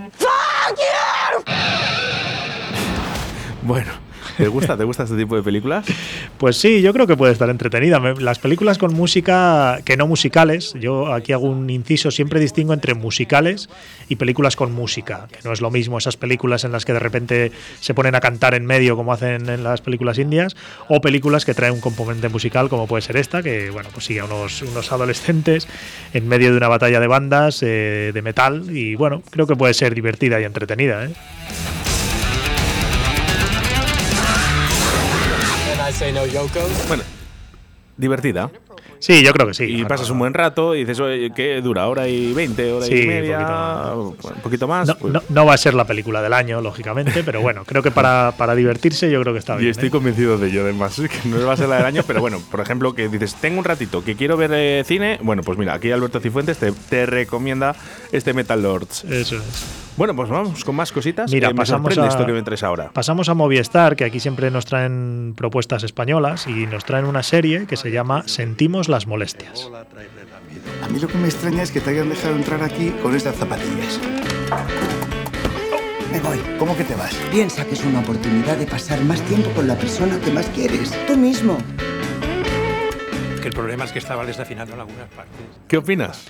Bueno, 3.66 3.92
¿te 4.38 4.48
gusta, 4.48 4.78
¿te 4.78 4.84
gusta 4.84 5.04
este 5.04 5.18
tipo 5.18 5.36
de 5.36 5.44
películas? 5.44 5.86
Pues 6.38 6.58
sí, 6.58 6.82
yo 6.82 6.94
creo 6.94 7.08
que 7.08 7.16
puede 7.16 7.34
estar 7.34 7.50
entretenida. 7.50 8.00
Las 8.20 8.40
películas 8.40 8.78
con 8.78 8.94
música 8.94 9.80
que 9.86 9.98
no 9.98 10.08
musicales, 10.08 10.74
yo 10.80 11.14
aquí 11.14 11.34
hago 11.34 11.48
un 11.48 11.70
inciso, 11.70 12.12
siempre 12.12 12.40
distingo 12.40 12.74
entre 12.74 12.94
musicales 12.94 13.70
y 14.10 14.16
películas 14.16 14.56
con 14.56 14.72
música, 14.72 15.28
que 15.32 15.40
no 15.44 15.54
es 15.54 15.62
lo 15.62 15.72
mismo 15.72 15.98
esas 15.98 16.18
películas 16.18 16.64
en 16.64 16.72
las 16.72 16.86
que 16.86 16.94
de 16.94 17.00
repente 17.00 17.52
se 17.80 17.94
ponen 17.94 18.16
a 18.16 18.20
cantar 18.20 18.54
en 18.54 18.66
medio 18.66 18.96
como 18.96 19.14
hacen 19.14 19.50
en 19.50 19.64
las 19.64 19.82
películas 19.82 20.18
indias, 20.18 20.56
o 20.88 21.02
películas 21.02 21.46
que 21.46 21.54
traen 21.54 21.74
un 21.74 21.82
componente 21.82 22.30
musical 22.30 22.70
como 22.70 22.88
puede 22.88 23.02
ser 23.02 23.18
esta, 23.18 23.42
que 23.42 23.70
bueno, 23.70 23.90
pues 23.94 24.06
sigue 24.06 24.20
a 24.20 24.26
unos, 24.26 24.62
unos 24.62 24.92
adolescentes 24.92 25.68
en 26.14 26.28
medio 26.28 26.52
de 26.52 26.58
una 26.58 26.68
batalla 26.68 27.00
de 27.00 27.08
bandas 27.08 27.64
eh, 27.64 28.12
de 28.14 28.22
metal 28.22 28.66
y 28.76 28.96
bueno, 28.96 29.22
creo 29.30 29.48
que 29.48 29.56
puede 29.56 29.74
ser 29.74 29.96
divertida 29.96 30.40
y 30.40 30.44
entretenida. 30.44 31.06
¿eh? 31.06 31.14
Bueno, 36.88 37.04
divertida. 37.98 38.52
Sí, 39.06 39.22
yo 39.22 39.34
creo 39.34 39.48
que 39.48 39.54
sí. 39.54 39.66
Y 39.66 39.84
pasas 39.84 40.10
un 40.10 40.18
buen 40.20 40.34
rato 40.34 40.76
y 40.76 40.80
dices, 40.80 40.98
oye, 41.02 41.30
¿qué 41.36 41.60
dura? 41.62 41.88
¿Hora 41.90 42.08
y 42.08 42.32
20? 42.32 42.72
¿Hora 42.72 42.86
Sí, 42.86 42.94
y 42.96 43.02
un 43.02 43.08
media? 43.08 43.92
Un 43.96 44.16
poquito 44.42 44.66
más. 44.66 44.88
No, 44.88 44.96
Pues- 44.98 45.12
no- 45.14 45.22
no 45.28 45.46
va 45.46 45.54
a 45.56 45.58
ser 45.58 45.74
la 45.74 45.84
película 45.86 46.22
del 46.22 46.32
año, 46.32 46.62
lógicamente, 46.62 47.22
pero 47.26 47.42
bueno, 47.42 47.64
creo 47.66 47.84
que 47.84 47.92
para, 47.92 48.34
para 48.38 48.56
divertirse 48.56 49.12
yo 49.12 49.20
creo 49.22 49.34
que 49.34 49.40
está 49.40 49.56
Y 49.56 49.60
bien. 49.60 49.72
estoy 49.72 49.90
¿eh? 49.90 49.92
convencido 49.92 50.38
de 50.38 50.48
ello, 50.48 50.62
además, 50.62 50.96
que 51.24 51.28
no 51.30 51.46
va 51.46 51.52
a 51.52 51.58
ser 51.58 51.68
la 51.68 51.76
del 51.78 51.86
año, 51.86 52.04
pero 52.08 52.22
bueno, 52.22 52.40
por 52.50 52.62
ejemplo, 52.62 52.94
que 52.96 53.10
dices, 53.10 53.36
tengo 53.36 53.60
un 53.60 53.66
ratito 53.66 54.06
que 54.06 54.16
quiero 54.16 54.38
ver 54.38 54.52
eh, 54.54 54.84
cine, 54.86 55.20
bueno, 55.22 55.42
pues 55.44 55.58
mira, 55.58 55.74
aquí 55.74 55.92
Alberto 55.92 56.22
Cifuentes 56.22 56.58
te, 56.58 56.72
te 56.72 57.06
recomienda 57.06 57.76
este 58.14 58.34
Metal 58.34 58.62
Lords. 58.64 59.04
Eso 59.04 59.36
es. 59.36 59.66
Bueno, 59.96 60.16
pues 60.16 60.28
vamos 60.28 60.64
con 60.66 60.76
más 60.76 60.92
cositas. 60.92 61.32
Mira, 61.32 61.50
Eh, 61.50 61.54
pasamos 61.54 61.96
a- 62.00 62.08
esto 62.08 62.26
que 62.26 62.32
me 62.32 62.42
traes 62.42 62.64
ahora. 62.64 62.90
Pasamos 62.92 63.30
a 63.30 63.36
Movistar, 63.36 63.96
que 63.96 64.06
aquí 64.06 64.20
siempre 64.20 64.50
nos 64.50 64.66
traen 64.66 65.34
propuestas 65.38 65.84
españolas 65.84 66.48
y 66.48 66.66
nos 66.66 66.84
traen 66.84 67.06
una 67.06 67.22
serie 67.22 67.68
que 67.68 67.78
se 67.78 67.92
llama 67.92 68.24
Sentimos 68.26 68.90
las 68.94 69.08
molestias. 69.08 69.70
A 70.84 70.88
mí 70.88 71.00
lo 71.00 71.08
que 71.08 71.18
me 71.18 71.28
extraña 71.28 71.64
es 71.64 71.72
que 71.72 71.82
te 71.82 71.90
hayan 71.90 72.10
dejado 72.10 72.36
entrar 72.36 72.64
aquí 72.64 72.92
con 73.02 73.16
estas 73.16 73.36
zapatillas. 73.36 74.00
Me 76.12 76.20
voy. 76.20 76.38
¿Cómo 76.60 76.78
que 76.78 76.84
te 76.84 76.96
vas? 76.96 77.14
Piensa 77.32 77.66
que 77.66 77.74
es 77.74 77.84
una 77.84 78.00
oportunidad 78.02 78.56
de 78.58 78.68
pasar 78.68 79.02
más 79.02 79.20
tiempo 79.22 79.50
con 79.52 79.68
la 79.68 79.76
persona 79.76 80.20
que 80.20 80.32
más 80.32 80.46
quieres, 80.50 80.92
tú 81.08 81.18
mismo. 81.18 81.58
Que 83.42 83.48
el 83.48 83.54
problema 83.54 83.84
es 83.86 83.92
que 83.92 84.00
estaba 84.00 84.26
desafinando 84.26 84.74
en 84.76 84.82
algunas 84.82 85.10
partes. 85.10 85.42
¿Qué 85.68 85.78
opinas? 85.78 86.30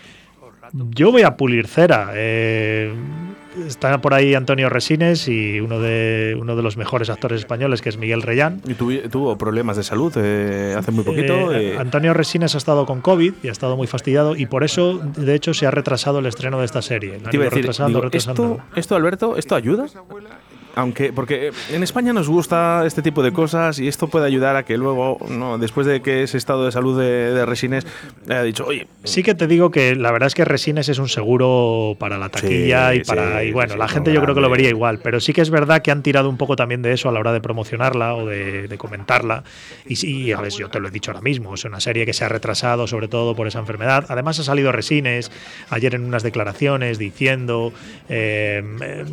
Yo 0.72 1.12
voy 1.12 1.24
a 1.24 1.36
pulir 1.36 1.67
cera. 1.67 2.12
eh, 2.15 2.93
está 3.67 4.00
por 4.01 4.13
ahí 4.13 4.36
Antonio 4.36 4.69
Resines 4.69 5.27
y 5.27 5.60
uno 5.60 5.79
de, 5.79 6.38
uno 6.39 6.55
de 6.55 6.63
los 6.63 6.77
mejores 6.77 7.10
actores 7.10 7.39
españoles, 7.39 7.81
que 7.81 7.89
es 7.89 7.98
Miguel 7.98 8.22
Reyán. 8.22 8.62
Y 8.67 8.74
tuvo 8.74 9.38
problemas 9.38 9.77
de 9.77 9.83
salud 9.83 10.13
eh, 10.17 10.75
hace 10.77 10.91
muy 10.91 11.03
poquito. 11.03 11.53
Eh, 11.53 11.74
eh, 11.74 11.77
Antonio 11.77 12.13
Resines 12.13 12.55
ha 12.55 12.57
estado 12.57 12.86
con 12.86 13.01
COVID 13.01 13.33
y 13.43 13.48
ha 13.48 13.51
estado 13.51 13.77
muy 13.77 13.88
fastidiado 13.88 14.36
y 14.36 14.45
por 14.45 14.63
eso, 14.63 14.98
de 14.98 15.36
hecho, 15.36 15.53
se 15.53 15.65
ha 15.65 15.72
retrasado 15.72 16.19
el 16.19 16.25
estreno 16.25 16.60
de 16.60 16.65
esta 16.65 16.81
serie. 16.81 17.19
Te 17.19 17.36
iba 17.36 17.45
a 17.45 17.50
decir, 17.50 17.69
digo. 17.88 18.03
¿esto, 18.12 18.60
esto, 18.75 18.95
Alberto, 18.95 19.38
¿esto 19.38 19.55
ayuda? 19.55 19.88
Aunque, 20.75 21.13
porque 21.13 21.51
en 21.72 21.84
España 21.84 22.13
nos 22.13 22.27
gusta 22.27 22.84
este 22.86 23.01
tipo 23.01 23.22
de 23.22 23.32
cosas 23.32 23.77
y 23.80 23.88
esto 23.88 24.08
puede 24.08 24.25
ayudar 24.25 24.56
a 24.56 24.63
que 24.63 24.77
luego, 24.77 25.18
no, 25.30 25.58
después 25.58 25.86
de 25.86 26.01
que 26.01 26.24
ese 26.24 26.38
estado 26.38 26.65
de 26.65 26.72
salud 26.72 27.00
de, 27.00 27.34
de 27.34 27.46
Resines 27.46 27.86
haya 28.27 28.44
dicho, 28.44 28.65
oye, 28.65 28.88
Sí 29.03 29.22
que 29.22 29.36
te 29.36 29.48
digo 29.48 29.70
que 29.70 29.96
la 29.96 30.12
verdad 30.12 30.27
es 30.27 30.34
que 30.36 30.46
Resines 30.46 30.89
es 30.89 30.98
un 30.98 31.10
seguro 31.10 31.96
para 32.00 32.18
la 32.18 32.30
taquilla 32.30 32.92
Sí, 32.92 33.00
y, 33.00 33.03
para, 33.03 33.39
sí. 33.39 33.46
y 33.46 33.48
sí, 33.48 33.53
bueno, 33.53 33.74
sí, 33.74 33.80
la 33.80 33.88
gente 33.88 34.13
yo 34.13 34.22
creo 34.22 34.34
que 34.34 34.42
lo 34.42 34.50
vería 34.50 34.70
igual, 34.70 35.00
pero 35.00 35.20
sí 35.20 35.34
que 35.34 35.42
es 35.42 35.50
verdad 35.50 35.82
que 35.82 35.92
han 35.92 36.01
tirado 36.01 36.30
un 36.30 36.38
poco 36.38 36.56
también 36.56 36.82
de 36.82 36.94
eso 36.94 37.10
a 37.10 37.12
la 37.12 37.20
hora 37.20 37.34
de 37.34 37.42
promocionarla 37.42 38.15
o 38.15 38.25
de, 38.25 38.68
de 38.68 38.77
comentarla. 38.77 39.44
Y 39.86 39.98
sí, 39.98 40.32
a 40.32 40.42
ver, 40.42 40.51
yo 40.53 40.70
te 40.70 40.80
lo 40.80 40.88
he 40.88 40.92
dicho 40.92 41.12
ahora 41.12 41.22
mismo, 41.22 41.53
es 41.53 41.65
una 41.65 41.80
serie 41.80 42.06
que 42.06 42.13
se 42.13 42.25
ha 42.25 42.30
retrasado 42.30 42.88
sobre 42.88 43.08
todo 43.08 43.36
por 43.36 43.48
esa 43.48 43.60
enfermedad. 43.60 44.06
Además 44.10 44.39
ha 44.39 44.44
salido 44.44 44.72
Resines 44.72 45.32
ayer 45.70 45.96
en 45.96 46.06
unas 46.06 46.24
declaraciones 46.24 46.98
diciendo, 46.98 47.74
eh, 48.10 48.63
eh, 48.82 49.06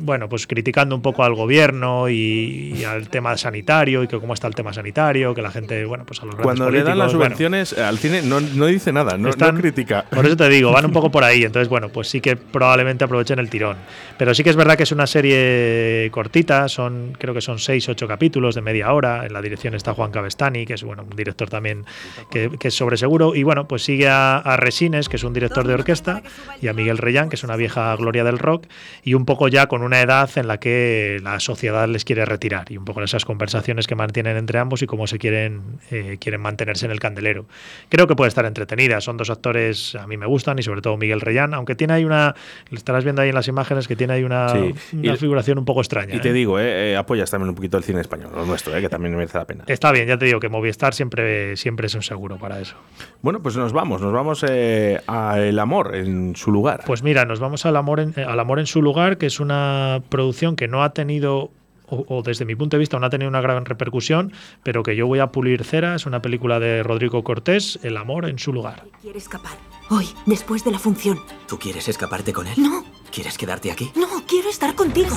bueno, 0.00 0.28
pues 0.28 0.46
criticando 0.46 0.93
un 0.94 1.02
poco 1.02 1.24
al 1.24 1.34
gobierno 1.34 2.08
y, 2.08 2.74
y 2.76 2.84
al 2.84 3.08
tema 3.08 3.36
sanitario 3.36 4.02
y 4.02 4.08
que 4.08 4.18
cómo 4.18 4.34
está 4.34 4.46
el 4.46 4.54
tema 4.54 4.72
sanitario, 4.72 5.34
que 5.34 5.42
la 5.42 5.50
gente, 5.50 5.84
bueno, 5.84 6.04
pues 6.06 6.20
a 6.22 6.26
los 6.26 6.34
Cuando 6.36 6.70
le 6.70 6.82
dan 6.82 6.98
las 6.98 7.12
bueno, 7.14 7.24
subvenciones 7.26 7.72
eh, 7.72 7.82
al 7.82 7.98
cine 7.98 8.22
no, 8.22 8.40
no 8.40 8.66
dice 8.66 8.92
nada, 8.92 9.12
no, 9.12 9.24
no 9.24 9.28
están- 9.30 9.56
critica. 9.56 10.04
Por 10.10 10.26
eso 10.26 10.36
te 10.36 10.48
digo, 10.48 10.72
van 10.72 10.84
un 10.86 10.92
poco 10.92 11.10
por 11.10 11.24
ahí. 11.24 11.44
Entonces, 11.44 11.68
bueno, 11.68 11.88
pues 11.88 12.08
sí 12.08 12.20
que 12.20 12.36
probablemente 12.36 13.04
aprovechen 13.04 13.38
el 13.38 13.50
tirón. 13.50 13.76
Pero 14.18 14.34
sí 14.34 14.42
que 14.44 14.50
es 14.50 14.56
verdad 14.56 14.76
que 14.76 14.84
es 14.84 14.92
una 14.92 15.06
serie 15.06 16.08
cortita, 16.10 16.68
son 16.68 17.12
creo 17.18 17.34
que 17.34 17.40
son 17.40 17.58
6, 17.58 17.88
8 17.88 18.08
capítulos 18.08 18.54
de 18.54 18.60
media 18.62 18.92
hora. 18.92 19.26
En 19.26 19.32
la 19.32 19.42
dirección 19.42 19.74
está 19.74 19.94
Juan 19.94 20.10
Cabestani, 20.10 20.66
que 20.66 20.74
es 20.74 20.82
bueno, 20.84 21.04
un 21.08 21.16
director 21.16 21.48
también 21.50 21.84
que, 22.30 22.50
que 22.58 22.68
es 22.68 22.74
sobre 22.74 22.96
seguro. 22.96 23.34
Y 23.34 23.42
bueno, 23.42 23.66
pues 23.68 23.82
sigue 23.82 24.08
a, 24.08 24.36
a 24.38 24.56
Resines, 24.56 25.08
que 25.08 25.16
es 25.16 25.24
un 25.24 25.32
director 25.32 25.66
de 25.66 25.74
orquesta, 25.74 26.22
y 26.60 26.68
a 26.68 26.72
Miguel 26.72 26.98
Reyán, 26.98 27.28
que 27.28 27.36
es 27.36 27.44
una 27.44 27.56
vieja 27.56 27.94
gloria 27.96 28.24
del 28.24 28.38
rock, 28.38 28.66
y 29.02 29.14
un 29.14 29.24
poco 29.24 29.48
ya 29.48 29.66
con 29.66 29.82
una 29.82 30.00
edad 30.00 30.30
en 30.36 30.46
la 30.48 30.58
que 30.58 30.83
la 31.22 31.40
sociedad 31.40 31.88
les 31.88 32.04
quiere 32.04 32.24
retirar. 32.24 32.70
Y 32.70 32.76
un 32.76 32.84
poco 32.84 33.02
esas 33.02 33.24
conversaciones 33.24 33.86
que 33.86 33.94
mantienen 33.94 34.36
entre 34.36 34.58
ambos 34.58 34.82
y 34.82 34.86
cómo 34.86 35.06
se 35.06 35.18
quieren, 35.18 35.62
eh, 35.90 36.16
quieren 36.20 36.40
mantenerse 36.40 36.86
en 36.86 36.92
el 36.92 37.00
candelero. 37.00 37.46
Creo 37.88 38.06
que 38.06 38.16
puede 38.16 38.28
estar 38.28 38.44
entretenida. 38.46 39.00
Son 39.00 39.16
dos 39.16 39.30
actores 39.30 39.94
a 39.94 40.06
mí 40.06 40.16
me 40.16 40.26
gustan 40.26 40.58
y 40.58 40.62
sobre 40.62 40.80
todo 40.80 40.96
Miguel 40.96 41.20
Reyán, 41.20 41.54
aunque 41.54 41.74
tiene 41.74 41.92
ahí 41.94 42.04
una, 42.04 42.34
estarás 42.70 43.04
viendo 43.04 43.22
ahí 43.22 43.28
en 43.28 43.34
las 43.34 43.48
imágenes 43.48 43.88
que 43.88 43.96
tiene 43.96 44.14
ahí 44.14 44.24
una, 44.24 44.48
Sí. 44.48 44.74
una 44.96 45.14
Y- 45.14 45.16
figuración 45.16 45.58
un 45.58 45.64
poco 45.64 45.80
extraña. 45.80 46.14
Y 46.14 46.20
te 46.20 46.30
¿eh? 46.30 46.32
digo, 46.32 46.58
eh, 46.58 46.92
eh, 46.92 46.96
apoyas 46.96 47.30
también 47.30 47.48
un 47.50 47.54
poquito 47.54 47.76
el 47.76 47.84
cine 47.84 48.00
español, 48.00 48.30
lo 48.34 48.44
nuestro, 48.46 48.76
eh, 48.76 48.80
que 48.80 48.88
también 48.88 49.14
merece 49.16 49.38
la 49.38 49.44
pena. 49.46 49.64
Está 49.66 49.92
bien, 49.92 50.06
ya 50.08 50.18
te 50.18 50.24
digo 50.26 50.40
que 50.40 50.48
Movistar 50.48 50.94
siempre, 50.94 51.56
siempre 51.56 51.86
es 51.86 51.94
un 51.94 52.02
seguro 52.02 52.36
para 52.38 52.60
eso. 52.60 52.74
Bueno, 53.22 53.40
pues 53.42 53.56
nos 53.56 53.72
vamos, 53.72 54.00
nos 54.00 54.12
vamos 54.12 54.44
a 54.44 55.38
El 55.40 55.58
Amor 55.58 55.94
en 55.94 56.36
su 56.36 56.50
lugar. 56.50 56.82
Pues 56.86 57.02
mira, 57.02 57.24
nos 57.24 57.40
vamos 57.40 57.64
al 57.66 57.76
amor, 57.76 58.00
en, 58.00 58.14
al 58.18 58.38
amor 58.40 58.58
en 58.58 58.66
su 58.66 58.82
lugar, 58.82 59.18
que 59.18 59.26
es 59.26 59.40
una 59.40 60.02
producción 60.08 60.56
que 60.56 60.68
no 60.68 60.73
ha 60.82 60.92
tenido, 60.94 61.50
o, 61.88 62.04
o 62.08 62.22
desde 62.22 62.44
mi 62.44 62.54
punto 62.56 62.76
de 62.76 62.80
vista, 62.80 62.98
no 62.98 63.06
ha 63.06 63.10
tenido 63.10 63.28
una 63.28 63.40
gran 63.40 63.64
repercusión, 63.64 64.32
pero 64.62 64.82
que 64.82 64.96
yo 64.96 65.06
voy 65.06 65.18
a 65.20 65.28
pulir 65.28 65.62
cera. 65.64 65.94
Es 65.94 66.06
una 66.06 66.20
película 66.22 66.58
de 66.60 66.82
Rodrigo 66.82 67.22
Cortés, 67.22 67.78
El 67.82 67.96
amor 67.96 68.28
en 68.28 68.38
su 68.38 68.52
lugar. 68.52 68.84
Quiere 69.02 69.18
escapar. 69.18 69.56
Hoy, 69.90 70.08
después 70.26 70.64
de 70.64 70.70
la 70.72 70.78
función. 70.78 71.18
¿Tú 71.46 71.58
quieres 71.58 71.88
escaparte 71.88 72.32
con 72.32 72.46
él? 72.46 72.54
No, 72.56 72.84
¿Quieres 73.12 73.36
quedarte 73.38 73.70
aquí? 73.70 73.92
no, 73.94 74.06
quiero 74.26 74.48
estar 74.48 74.74
contigo. 74.74 75.14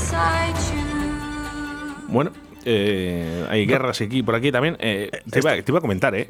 Bueno, 2.10 2.32
eh, 2.66 3.46
hay 3.50 3.66
guerras 3.66 4.02
aquí 4.02 4.24
por 4.24 4.36
aquí 4.36 4.52
también. 4.52 4.78
Eh, 4.80 5.10
te, 5.30 5.40
iba, 5.40 5.54
te 5.62 5.72
iba 5.72 5.80
a 5.80 5.82
comentar, 5.82 6.16
eh, 6.16 6.28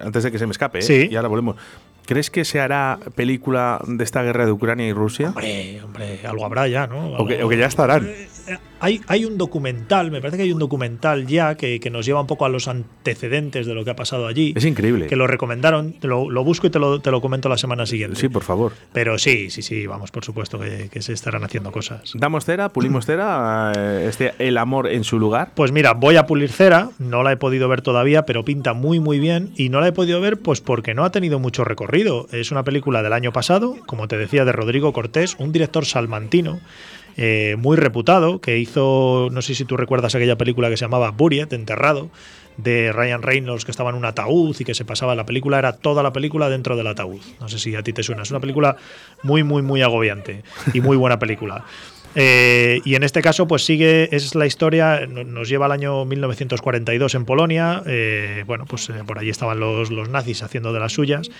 antes 0.00 0.22
de 0.22 0.32
que 0.32 0.38
se 0.38 0.46
me 0.46 0.52
escape, 0.52 0.78
eh, 0.78 0.82
Sí. 0.82 1.08
y 1.10 1.16
ahora 1.16 1.28
volvemos. 1.28 1.56
¿Crees 2.06 2.30
que 2.30 2.44
se 2.44 2.60
hará 2.60 2.98
película 3.14 3.80
de 3.86 4.04
esta 4.04 4.22
guerra 4.22 4.44
de 4.46 4.52
Ucrania 4.52 4.86
y 4.86 4.92
Rusia? 4.92 5.28
Hombre, 5.30 5.80
hombre, 5.82 6.20
algo 6.26 6.44
habrá 6.44 6.68
ya, 6.68 6.86
¿no? 6.86 7.12
O 7.14 7.26
que, 7.26 7.34
Algo- 7.36 7.46
o 7.46 7.48
que 7.48 7.56
ya 7.58 7.66
estarán. 7.66 8.08
Hay, 8.80 9.00
hay 9.06 9.24
un 9.24 9.38
documental, 9.38 10.10
me 10.10 10.20
parece 10.20 10.36
que 10.36 10.42
hay 10.42 10.52
un 10.52 10.58
documental 10.58 11.26
ya 11.26 11.54
que, 11.54 11.80
que 11.80 11.88
nos 11.88 12.04
lleva 12.04 12.20
un 12.20 12.26
poco 12.26 12.44
a 12.44 12.50
los 12.50 12.68
antecedentes 12.68 13.64
de 13.66 13.72
lo 13.72 13.82
que 13.84 13.90
ha 13.92 13.96
pasado 13.96 14.26
allí. 14.26 14.52
Es 14.54 14.66
increíble. 14.66 15.06
Que 15.06 15.16
lo 15.16 15.26
recomendaron, 15.26 15.94
te 15.94 16.06
lo, 16.06 16.28
lo 16.28 16.44
busco 16.44 16.66
y 16.66 16.70
te 16.70 16.78
lo, 16.78 17.00
te 17.00 17.10
lo 17.10 17.22
comento 17.22 17.48
la 17.48 17.56
semana 17.56 17.86
siguiente. 17.86 18.20
Sí, 18.20 18.28
por 18.28 18.42
favor. 18.42 18.72
Pero 18.92 19.16
sí, 19.16 19.48
sí, 19.48 19.62
sí, 19.62 19.86
vamos, 19.86 20.10
por 20.10 20.22
supuesto 20.26 20.58
que, 20.58 20.90
que 20.90 21.00
se 21.00 21.14
estarán 21.14 21.42
haciendo 21.44 21.72
cosas. 21.72 22.12
¿Damos 22.14 22.44
cera? 22.44 22.68
¿Pulimos 22.68 23.06
cera? 23.06 23.72
eh, 23.74 24.04
este 24.06 24.34
El 24.38 24.58
Amor 24.58 24.88
en 24.88 25.04
su 25.04 25.18
lugar. 25.18 25.52
Pues 25.54 25.72
mira, 25.72 25.94
voy 25.94 26.16
a 26.16 26.26
pulir 26.26 26.50
cera, 26.50 26.90
no 26.98 27.22
la 27.22 27.32
he 27.32 27.38
podido 27.38 27.68
ver 27.68 27.80
todavía, 27.80 28.26
pero 28.26 28.44
pinta 28.44 28.74
muy 28.74 29.00
muy 29.00 29.18
bien 29.18 29.52
y 29.56 29.70
no 29.70 29.80
la 29.80 29.88
he 29.88 29.92
podido 29.92 30.20
ver 30.20 30.38
pues 30.38 30.60
porque 30.60 30.92
no 30.92 31.04
ha 31.04 31.10
tenido 31.10 31.38
mucho 31.38 31.64
recorrido. 31.64 31.93
Es 32.32 32.50
una 32.50 32.64
película 32.64 33.02
del 33.02 33.12
año 33.12 33.32
pasado, 33.32 33.76
como 33.86 34.08
te 34.08 34.18
decía, 34.18 34.44
de 34.44 34.50
Rodrigo 34.52 34.92
Cortés, 34.92 35.36
un 35.38 35.52
director 35.52 35.86
salmantino. 35.86 36.60
eh, 37.16 37.54
muy 37.58 37.76
reputado, 37.76 38.40
que 38.40 38.58
hizo, 38.58 39.28
no 39.30 39.40
sé 39.40 39.54
si 39.54 39.64
tú 39.64 39.76
recuerdas 39.76 40.14
aquella 40.16 40.36
película 40.36 40.68
que 40.68 40.76
se 40.76 40.84
llamaba 40.84 41.12
Buried, 41.12 41.52
Enterrado, 41.52 42.10
de 42.56 42.92
Ryan 42.92 43.22
Reynolds, 43.22 43.64
que 43.64 43.70
estaba 43.70 43.90
en 43.90 43.96
un 43.96 44.04
ataúd 44.04 44.56
y 44.58 44.64
que 44.64 44.74
se 44.74 44.84
pasaba 44.84 45.14
la 45.14 45.26
película, 45.26 45.58
era 45.58 45.72
toda 45.72 46.02
la 46.02 46.12
película 46.12 46.48
dentro 46.48 46.76
del 46.76 46.86
ataúd. 46.86 47.20
No 47.40 47.48
sé 47.48 47.58
si 47.58 47.74
a 47.76 47.82
ti 47.82 47.92
te 47.92 48.02
suena, 48.02 48.22
es 48.22 48.30
una 48.30 48.40
película 48.40 48.76
muy, 49.22 49.44
muy, 49.44 49.62
muy 49.62 49.82
agobiante 49.82 50.42
y 50.72 50.80
muy 50.80 50.96
buena 50.96 51.18
película. 51.18 51.64
Eh, 52.16 52.80
y 52.84 52.94
en 52.94 53.02
este 53.02 53.22
caso, 53.22 53.46
pues 53.46 53.64
sigue, 53.64 54.14
es 54.14 54.34
la 54.34 54.46
historia, 54.46 55.06
no- 55.08 55.24
nos 55.24 55.48
lleva 55.48 55.66
al 55.66 55.72
año 55.72 56.04
1942 56.04 57.14
en 57.14 57.24
Polonia. 57.24 57.82
eh, 57.86 58.44
bueno, 58.46 58.64
pues 58.66 58.88
eh, 58.90 58.94
por 59.06 59.18
allí 59.18 59.30
estaban 59.30 59.58
los, 59.60 59.90
los 59.90 60.08
nazis 60.08 60.42
haciendo 60.42 60.72
de 60.72 60.80
las 60.80 60.92
suyas. 60.92 61.30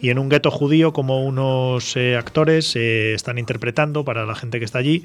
Y 0.00 0.10
en 0.10 0.18
un 0.18 0.28
gueto 0.28 0.50
judío, 0.50 0.92
como 0.92 1.24
unos 1.24 1.96
eh, 1.96 2.16
actores 2.16 2.74
eh, 2.76 3.14
están 3.14 3.38
interpretando 3.38 4.04
para 4.04 4.26
la 4.26 4.34
gente 4.34 4.58
que 4.58 4.64
está 4.64 4.78
allí 4.78 5.04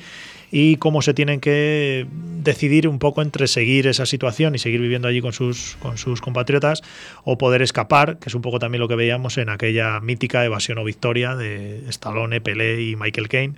y 0.52 0.78
cómo 0.78 1.02
se 1.02 1.14
tienen 1.14 1.40
que 1.40 2.08
decidir 2.44 2.88
un 2.88 3.00
poco 3.00 3.22
entre 3.22 3.48
seguir 3.48 3.88
esa 3.88 4.06
situación 4.06 4.56
y 4.56 4.60
seguir 4.60 4.82
viviendo 4.82 5.08
allí 5.08 5.22
con 5.22 5.34
sus, 5.34 5.78
con 5.82 5.98
sus 5.98 6.22
compatriotas 6.22 6.82
o 7.24 7.38
poder 7.38 7.62
escapar, 7.62 8.18
que 8.18 8.30
es 8.30 8.36
un 8.36 8.42
poco 8.42 8.60
también 8.60 8.82
lo 8.82 8.88
que 8.88 8.96
veíamos 8.96 9.38
en 9.38 9.50
aquella 9.50 10.00
mítica 10.00 10.44
evasión 10.46 10.78
o 10.78 10.84
victoria 10.84 11.36
de 11.36 11.84
Stallone, 11.90 12.42
Pelé 12.42 12.82
y 12.82 12.96
Michael 12.96 13.30
Caine. 13.30 13.56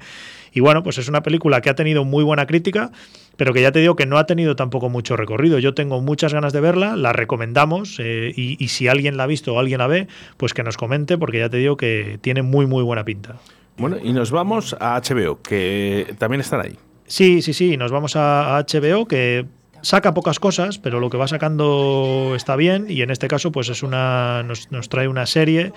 Y 0.54 0.60
bueno, 0.60 0.84
pues 0.84 0.98
es 0.98 1.08
una 1.08 1.24
película 1.24 1.62
que 1.62 1.70
ha 1.70 1.76
tenido 1.76 2.04
muy 2.04 2.26
buena 2.26 2.46
crítica, 2.46 2.92
pero 3.38 3.54
que 3.54 3.62
ya 3.62 3.72
te 3.72 3.80
digo 3.80 3.96
que 3.96 4.06
no 4.06 4.18
ha 4.18 4.26
tenido 4.26 4.58
tampoco 4.58 4.90
mucho 4.90 5.16
recorrido. 5.16 5.60
Yo 5.60 5.74
tengo 5.74 6.02
muchas 6.02 6.34
ganas 6.34 6.52
de 6.52 6.60
verla, 6.60 6.98
la 6.98 7.14
recomendamos 7.14 7.98
eh, 8.00 8.34
y, 8.36 8.62
y 8.62 8.68
si 8.68 8.90
alguien 8.90 9.16
la 9.16 9.24
ha 9.24 9.28
visto 9.28 9.54
o 9.54 9.60
alguien 9.60 9.78
la 9.78 9.88
ve, 9.88 10.08
pues 10.36 10.54
que 10.54 10.64
nos 10.64 10.76
comente, 10.76 11.18
porque 11.18 11.40
ya 11.40 11.50
te 11.50 11.58
digo 11.58 11.78
que 11.78 12.20
tiene 12.22 12.42
muy, 12.42 12.66
muy 12.66 12.84
buena 12.84 13.06
pinta. 13.06 13.40
Bueno, 13.78 13.98
y 14.02 14.14
nos 14.14 14.32
vamos 14.32 14.76
a 14.80 15.00
HBO, 15.00 15.42
que 15.42 16.16
también 16.18 16.42
están 16.42 16.62
ahí. 16.62 16.78
Sí, 17.08 17.42
sí, 17.42 17.54
sí, 17.54 17.78
nos 17.78 17.92
vamos 17.92 18.16
a, 18.16 18.64
HBO, 18.66 19.08
que 19.08 19.46
saca 19.82 20.14
pocas 20.14 20.40
cosas, 20.40 20.78
pero 20.78 21.00
lo 21.00 21.10
que 21.10 21.18
va 21.18 21.28
sacando 21.28 22.34
está 22.36 22.56
bien 22.56 22.86
y 22.88 23.02
en 23.02 23.10
este 23.10 23.28
caso 23.28 23.52
pues 23.52 23.68
es 23.70 23.82
una 23.84 24.44
nos, 24.44 24.72
nos 24.72 24.90
trae 24.90 25.08
una 25.08 25.26
serie, 25.26 25.74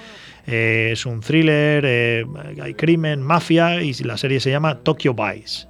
eh, 0.47 0.91
es 0.93 1.07
un 1.07 1.21
thriller, 1.21 1.85
eh, 1.87 2.25
hay 2.63 2.75
crimen, 2.75 3.23
mafia 3.23 3.83
y 3.83 3.95
la 3.95 4.19
serie 4.19 4.41
se 4.41 4.51
llama 4.51 4.79
Tokyo 4.81 5.15
Vice. 5.15 5.67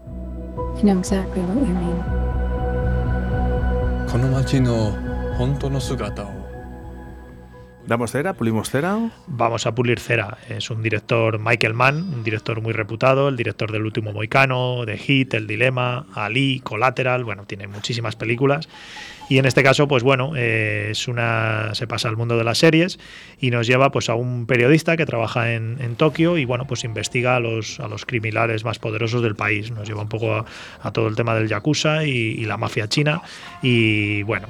I 0.76 0.82
know 0.82 0.98
exactly 0.98 1.40
what 1.42 1.66
you 1.66 1.72
mean. 1.72 2.24
¿Damos 7.86 8.12
cera? 8.12 8.32
¿Pulimos 8.32 8.70
cera? 8.70 9.10
Vamos 9.26 9.66
a 9.66 9.74
pulir 9.74 10.00
cera. 10.00 10.38
Es 10.48 10.70
un 10.70 10.82
director, 10.82 11.38
Michael 11.38 11.74
Mann, 11.74 12.14
un 12.14 12.24
director 12.24 12.62
muy 12.62 12.72
reputado, 12.72 13.28
el 13.28 13.36
director 13.36 13.70
del 13.70 13.82
último 13.82 14.12
Moicano, 14.12 14.86
de 14.86 14.96
Hit, 14.96 15.34
El 15.34 15.46
Dilema, 15.46 16.06
Ali, 16.14 16.60
Collateral, 16.60 17.24
bueno, 17.24 17.44
tiene 17.44 17.66
muchísimas 17.66 18.16
películas. 18.16 18.68
Y 19.28 19.38
en 19.38 19.46
este 19.46 19.62
caso, 19.62 19.88
pues 19.88 20.02
bueno, 20.02 20.32
eh, 20.36 20.88
es 20.90 21.08
una, 21.08 21.74
se 21.74 21.86
pasa 21.86 22.08
al 22.08 22.16
mundo 22.16 22.36
de 22.36 22.44
las 22.44 22.58
series 22.58 22.98
y 23.40 23.50
nos 23.50 23.66
lleva 23.66 23.90
pues 23.90 24.08
a 24.10 24.14
un 24.14 24.46
periodista 24.46 24.96
que 24.96 25.06
trabaja 25.06 25.54
en, 25.54 25.78
en 25.80 25.96
Tokio 25.96 26.36
y 26.36 26.44
bueno, 26.44 26.66
pues 26.66 26.84
investiga 26.84 27.36
a 27.36 27.40
los, 27.40 27.80
a 27.80 27.88
los 27.88 28.04
criminales 28.04 28.64
más 28.64 28.78
poderosos 28.78 29.22
del 29.22 29.34
país. 29.34 29.70
Nos 29.70 29.88
lleva 29.88 30.02
un 30.02 30.08
poco 30.08 30.44
a, 30.82 30.92
todo 30.92 31.08
el 31.08 31.16
tema 31.16 31.34
del 31.34 31.48
Yakuza 31.48 32.04
y, 32.04 32.44
la 32.44 32.58
mafia 32.58 32.88
china. 32.88 33.22
Y 33.62 34.22
bueno, 34.24 34.48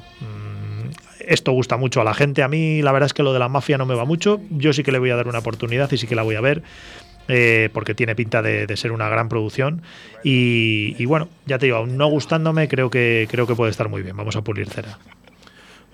esto 1.27 1.51
gusta 1.51 1.77
mucho 1.77 2.01
a 2.01 2.03
la 2.03 2.13
gente. 2.13 2.43
A 2.43 2.47
mí 2.47 2.81
la 2.81 2.91
verdad 2.91 3.07
es 3.07 3.13
que 3.13 3.23
lo 3.23 3.33
de 3.33 3.39
la 3.39 3.49
mafia 3.49 3.77
no 3.77 3.85
me 3.85 3.95
va 3.95 4.05
mucho. 4.05 4.39
Yo 4.49 4.73
sí 4.73 4.83
que 4.83 4.91
le 4.91 4.99
voy 4.99 5.09
a 5.11 5.15
dar 5.15 5.27
una 5.27 5.39
oportunidad 5.39 5.91
y 5.91 5.97
sí 5.97 6.07
que 6.07 6.15
la 6.15 6.23
voy 6.23 6.35
a 6.35 6.41
ver. 6.41 6.63
eh, 7.27 7.69
porque 7.73 7.95
tiene 7.95 8.15
pinta 8.15 8.41
de, 8.43 8.67
de 8.67 8.77
ser 8.77 8.91
una 8.91 9.09
gran 9.09 9.29
producción 9.29 9.81
y, 10.23 10.95
y 11.01 11.05
bueno, 11.05 11.27
ya 11.47 11.57
te 11.57 11.65
digo, 11.65 11.77
aún 11.77 11.97
no 11.97 12.07
gustándome, 12.07 12.67
creo 12.67 12.91
que 12.91 13.27
creo 13.31 13.47
que 13.47 13.55
puede 13.55 13.71
estar 13.71 13.89
muy 13.89 14.03
bien. 14.03 14.15
Vamos 14.15 14.35
a 14.35 14.41
pulir 14.43 14.69
cera. 14.69 14.99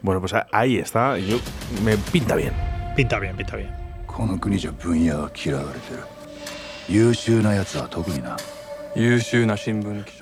Bueno, 0.02 0.20
pues 0.20 0.34
ahí 0.52 0.78
está. 0.78 1.18
Yo, 1.20 1.40
me 1.86 1.96
pinta 1.98 2.36
bien. 2.36 2.52
Pinta 2.96 3.18
bien, 3.20 3.36
pinta 3.38 3.56
bien. 3.56 3.70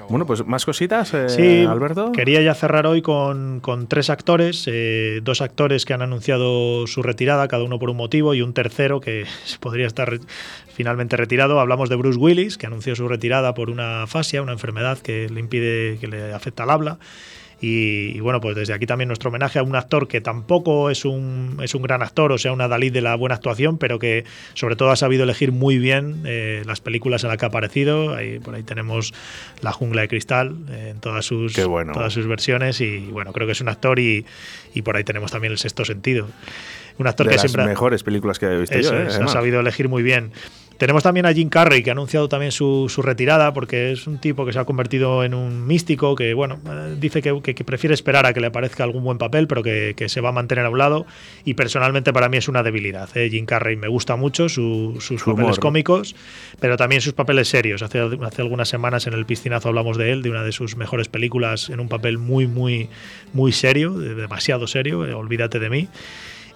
Bueno, 0.09 0.25
pues 0.25 0.45
más 0.45 0.65
cositas, 0.65 1.13
eh, 1.13 1.29
sí, 1.29 1.65
Alberto. 1.65 2.11
Quería 2.11 2.41
ya 2.41 2.53
cerrar 2.53 2.85
hoy 2.85 3.01
con, 3.01 3.61
tres 3.87 4.09
actores, 4.09 4.65
eh, 4.67 5.21
dos 5.23 5.41
actores 5.41 5.85
que 5.85 5.93
han 5.93 6.01
anunciado 6.01 6.85
su 6.85 7.01
retirada, 7.01 7.47
cada 7.47 7.63
uno 7.63 7.79
por 7.79 7.89
un 7.89 7.97
motivo, 7.97 8.33
y 8.33 8.41
un 8.41 8.53
tercero 8.53 8.99
que 8.99 9.25
podría 9.59 9.87
estar 9.87 10.19
finalmente 10.73 11.17
retirado. 11.17 11.59
Hablamos 11.59 11.89
de 11.89 11.95
Bruce 11.95 12.19
Willis, 12.19 12.57
que 12.57 12.67
anunció 12.67 12.95
su 12.95 13.07
retirada 13.07 13.53
por 13.53 13.69
una 13.69 14.05
fascia, 14.07 14.41
una 14.41 14.53
enfermedad 14.53 14.99
que 14.99 15.29
le 15.29 15.39
impide, 15.39 15.97
que 15.99 16.07
le 16.07 16.33
afecta 16.33 16.63
al 16.63 16.69
habla. 16.69 16.99
Y, 17.61 18.15
y, 18.15 18.19
bueno, 18.21 18.39
pues 18.39 18.55
desde 18.55 18.73
aquí 18.73 18.85
también 18.85 19.09
nuestro 19.09 19.29
homenaje 19.29 19.59
a 19.59 19.63
un 19.63 19.75
actor 19.75 20.07
que 20.07 20.21
tampoco 20.21 20.89
es 20.89 21.03
un, 21.03 21.57
es 21.61 21.75
un 21.75 21.81
gran 21.81 22.01
actor, 22.01 22.31
o 22.31 22.37
sea, 22.37 22.53
una 22.53 22.67
Dalí 22.67 22.89
de 22.89 23.01
la 23.01 23.15
buena 23.15 23.35
actuación, 23.35 23.77
pero 23.77 23.99
que 23.99 24.23
sobre 24.53 24.75
todo 24.75 24.91
ha 24.91 24.95
sabido 24.95 25.23
elegir 25.23 25.51
muy 25.51 25.77
bien 25.77 26.23
eh, 26.25 26.63
las 26.65 26.79
películas 26.79 27.23
en 27.23 27.29
las 27.29 27.37
que 27.37 27.45
ha 27.45 27.49
aparecido. 27.49 28.15
Ahí, 28.15 28.39
por 28.39 28.55
ahí 28.55 28.63
tenemos 28.63 29.13
La 29.61 29.73
Jungla 29.73 30.01
de 30.01 30.07
Cristal 30.07 30.55
eh, 30.69 30.89
en 30.91 30.99
todas 31.01 31.25
sus, 31.25 31.55
bueno. 31.65 31.91
todas 31.93 32.13
sus 32.13 32.27
versiones 32.27 32.79
y 32.81 32.99
bueno, 33.11 33.33
creo 33.33 33.45
que 33.45 33.53
es 33.53 33.61
un 33.61 33.69
actor 33.69 33.99
y, 33.99 34.25
y 34.73 34.81
por 34.81 34.95
ahí 34.95 35.03
tenemos 35.03 35.31
también 35.31 35.51
El 35.51 35.57
Sexto 35.57 35.83
Sentido. 35.83 36.27
Un 36.97 37.07
actor 37.07 37.25
de 37.25 37.31
que 37.31 37.35
las 37.37 37.41
siempre... 37.49 37.65
mejores 37.65 38.03
películas 38.03 38.39
que 38.39 38.45
he 38.45 38.57
visto 38.57 38.77
Eso 38.77 38.93
yo. 38.93 38.99
¿eh? 38.99 39.07
es, 39.07 39.15
ha 39.15 39.27
sabido 39.27 39.61
elegir 39.61 39.87
muy 39.87 40.03
bien. 40.03 40.31
Tenemos 40.79 41.03
también 41.03 41.25
a 41.25 41.33
Jim 41.33 41.49
Carrey, 41.49 41.83
que 41.83 41.89
ha 41.89 41.93
anunciado 41.93 42.29
también 42.29 42.53
su, 42.53 42.87
su 42.89 43.01
retirada, 43.01 43.51
porque 43.53 43.91
es 43.91 44.07
un 44.07 44.17
tipo 44.17 44.45
que 44.45 44.53
se 44.53 44.59
ha 44.59 44.63
convertido 44.65 45.25
en 45.25 45.33
un 45.33 45.67
místico, 45.67 46.15
que 46.15 46.33
bueno, 46.33 46.57
eh, 46.65 46.95
dice 46.97 47.21
que, 47.21 47.41
que- 47.43 47.53
que 47.53 47.63
prefiere 47.65 47.93
esperar 47.93 48.25
a 48.25 48.31
que 48.33 48.39
le 48.39 48.47
aparezca 48.47 48.85
algún 48.85 49.03
buen 49.03 49.17
papel, 49.17 49.45
pero 49.47 49.61
que, 49.61 49.93
que 49.97 50.07
se 50.07 50.21
va 50.21 50.29
a 50.29 50.31
mantener 50.31 50.65
a 50.65 50.69
un 50.69 50.77
lado. 50.77 51.05
Y 51.43 51.55
personalmente 51.55 52.13
para 52.13 52.29
mí 52.29 52.37
es 52.37 52.47
una 52.47 52.63
debilidad. 52.63 53.09
¿eh? 53.17 53.27
Jim 53.29 53.45
Carrey 53.45 53.75
me 53.75 53.89
gusta 53.89 54.15
mucho 54.15 54.47
su- 54.47 54.95
sus 55.01 55.19
Su 55.19 55.31
papeles 55.31 55.49
humor, 55.49 55.59
cómicos, 55.59 56.15
pero 56.61 56.77
también 56.77 57.01
sus 57.01 57.11
papeles 57.11 57.49
serios. 57.49 57.81
Hace, 57.83 57.99
hace 57.99 58.41
algunas 58.41 58.69
semanas 58.69 59.05
en 59.05 59.13
el 59.13 59.25
piscinazo 59.25 59.67
hablamos 59.67 59.97
de 59.97 60.13
él, 60.13 60.21
de 60.21 60.29
una 60.29 60.43
de 60.43 60.53
sus 60.53 60.77
mejores 60.77 61.09
películas, 61.09 61.69
en 61.69 61.81
un 61.81 61.89
papel 61.89 62.17
muy, 62.17 62.47
muy, 62.47 62.87
muy 63.33 63.51
serio, 63.51 63.99
de- 63.99 64.15
demasiado 64.15 64.65
serio, 64.65 65.05
eh, 65.05 65.13
Olvídate 65.13 65.59
de 65.59 65.69
mí. 65.69 65.87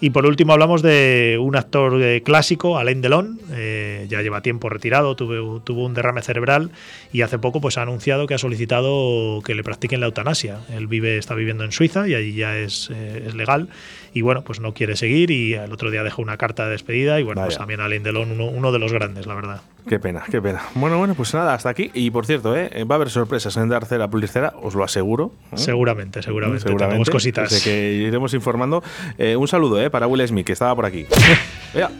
Y 0.03 0.09
por 0.09 0.25
último 0.25 0.51
hablamos 0.51 0.81
de 0.81 1.37
un 1.39 1.55
actor 1.55 2.01
eh, 2.01 2.23
clásico, 2.23 2.77
Alain 2.77 2.99
Delon, 2.99 3.39
eh, 3.53 4.05
ya 4.09 4.21
lleva 4.21 4.41
tiempo 4.41 4.67
retirado, 4.67 5.15
tuvo, 5.15 5.61
tuvo 5.61 5.85
un 5.85 5.93
derrame 5.93 6.21
cerebral 6.21 6.71
y 7.13 7.21
hace 7.21 7.39
poco 7.39 7.61
pues, 7.61 7.77
ha 7.77 7.83
anunciado 7.83 8.27
que 8.27 8.33
ha 8.33 8.37
solicitado 8.37 9.41
que 9.45 9.55
le 9.55 9.63
practiquen 9.63 10.01
la 10.01 10.07
eutanasia. 10.07 10.59
Él 10.73 10.87
vive, 10.87 11.17
está 11.17 11.35
viviendo 11.35 11.63
en 11.63 11.71
Suiza 11.71 12.05
y 12.05 12.15
allí 12.15 12.33
ya 12.33 12.57
es, 12.57 12.89
eh, 12.93 13.23
es 13.27 13.33
legal 13.33 13.69
y 14.13 14.19
bueno, 14.19 14.41
pues 14.41 14.59
no 14.59 14.73
quiere 14.73 14.97
seguir 14.97 15.31
y 15.31 15.53
el 15.53 15.71
otro 15.71 15.89
día 15.89 16.03
dejó 16.03 16.21
una 16.21 16.35
carta 16.35 16.65
de 16.65 16.71
despedida 16.71 17.21
y 17.21 17.23
bueno, 17.23 17.41
pues 17.41 17.57
también 17.57 17.79
Alain 17.79 18.03
Delon, 18.03 18.29
uno, 18.29 18.47
uno 18.47 18.73
de 18.73 18.79
los 18.79 18.91
grandes, 18.91 19.25
la 19.25 19.35
verdad. 19.35 19.61
Qué 19.87 19.99
pena, 19.99 20.23
qué 20.29 20.41
pena. 20.41 20.61
Bueno, 20.75 20.97
bueno, 20.97 21.13
pues 21.13 21.33
nada, 21.33 21.53
hasta 21.53 21.69
aquí. 21.69 21.91
Y 21.93 22.09
por 22.09 22.25
cierto, 22.25 22.55
¿eh? 22.55 22.85
va 22.85 22.95
a 22.95 22.97
haber 22.97 23.09
sorpresas 23.09 23.57
en 23.57 23.67
Dar 23.69 23.85
Cera 23.85 24.09
Pulir 24.09 24.29
Cera, 24.29 24.53
os 24.61 24.75
lo 24.75 24.83
aseguro. 24.83 25.33
¿eh? 25.51 25.57
Seguramente, 25.57 26.21
seguramente, 26.21 26.73
tenemos 26.73 27.09
cositas. 27.09 27.51
Así 27.51 27.63
que 27.63 27.93
iremos 27.93 28.33
informando. 28.33 28.83
Eh, 29.17 29.35
un 29.35 29.47
saludo 29.47 29.81
¿eh? 29.81 29.89
para 29.89 30.07
Will 30.07 30.25
Smith, 30.27 30.45
que 30.45 30.53
estaba 30.53 30.75
por 30.75 30.85
aquí. 30.85 31.05
Vea. 31.73 31.91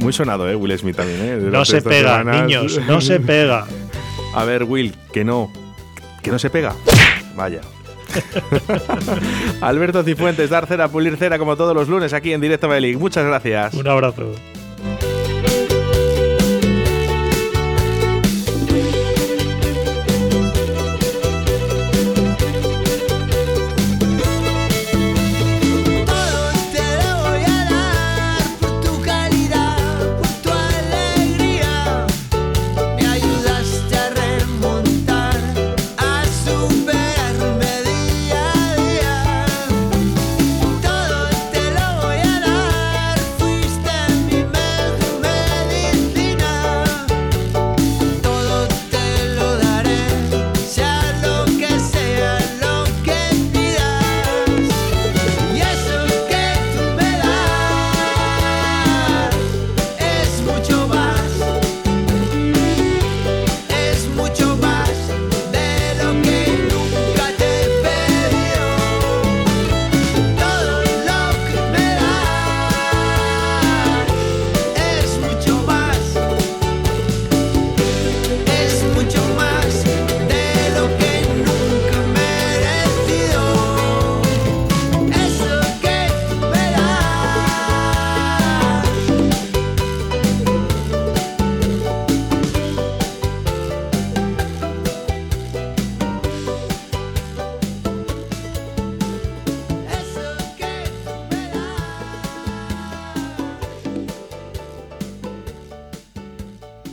Muy 0.00 0.12
sonado, 0.12 0.48
¿eh? 0.48 0.54
Will 0.54 0.78
Smith 0.78 0.96
también, 0.96 1.20
¿eh? 1.22 1.36
No 1.50 1.64
se 1.64 1.80
pega, 1.80 2.18
semanas. 2.18 2.42
niños, 2.42 2.80
no 2.86 3.00
se 3.00 3.20
pega. 3.20 3.66
A 4.34 4.44
ver, 4.44 4.64
Will, 4.64 4.94
que 5.12 5.24
no. 5.24 5.50
Que 6.22 6.30
no 6.30 6.38
se 6.38 6.50
pega. 6.50 6.74
Vaya. 7.34 7.62
Alberto 9.60 10.02
Cifuentes, 10.02 10.50
Dar 10.50 10.66
Cera, 10.66 10.88
Pulir 10.88 11.16
Cera, 11.16 11.38
como 11.38 11.56
todos 11.56 11.74
los 11.74 11.88
lunes 11.88 12.12
aquí 12.12 12.32
en 12.32 12.40
Directo 12.40 12.68
Belic. 12.68 12.98
Muchas 12.98 13.24
gracias. 13.24 13.74
Un 13.74 13.88
abrazo. 13.88 14.32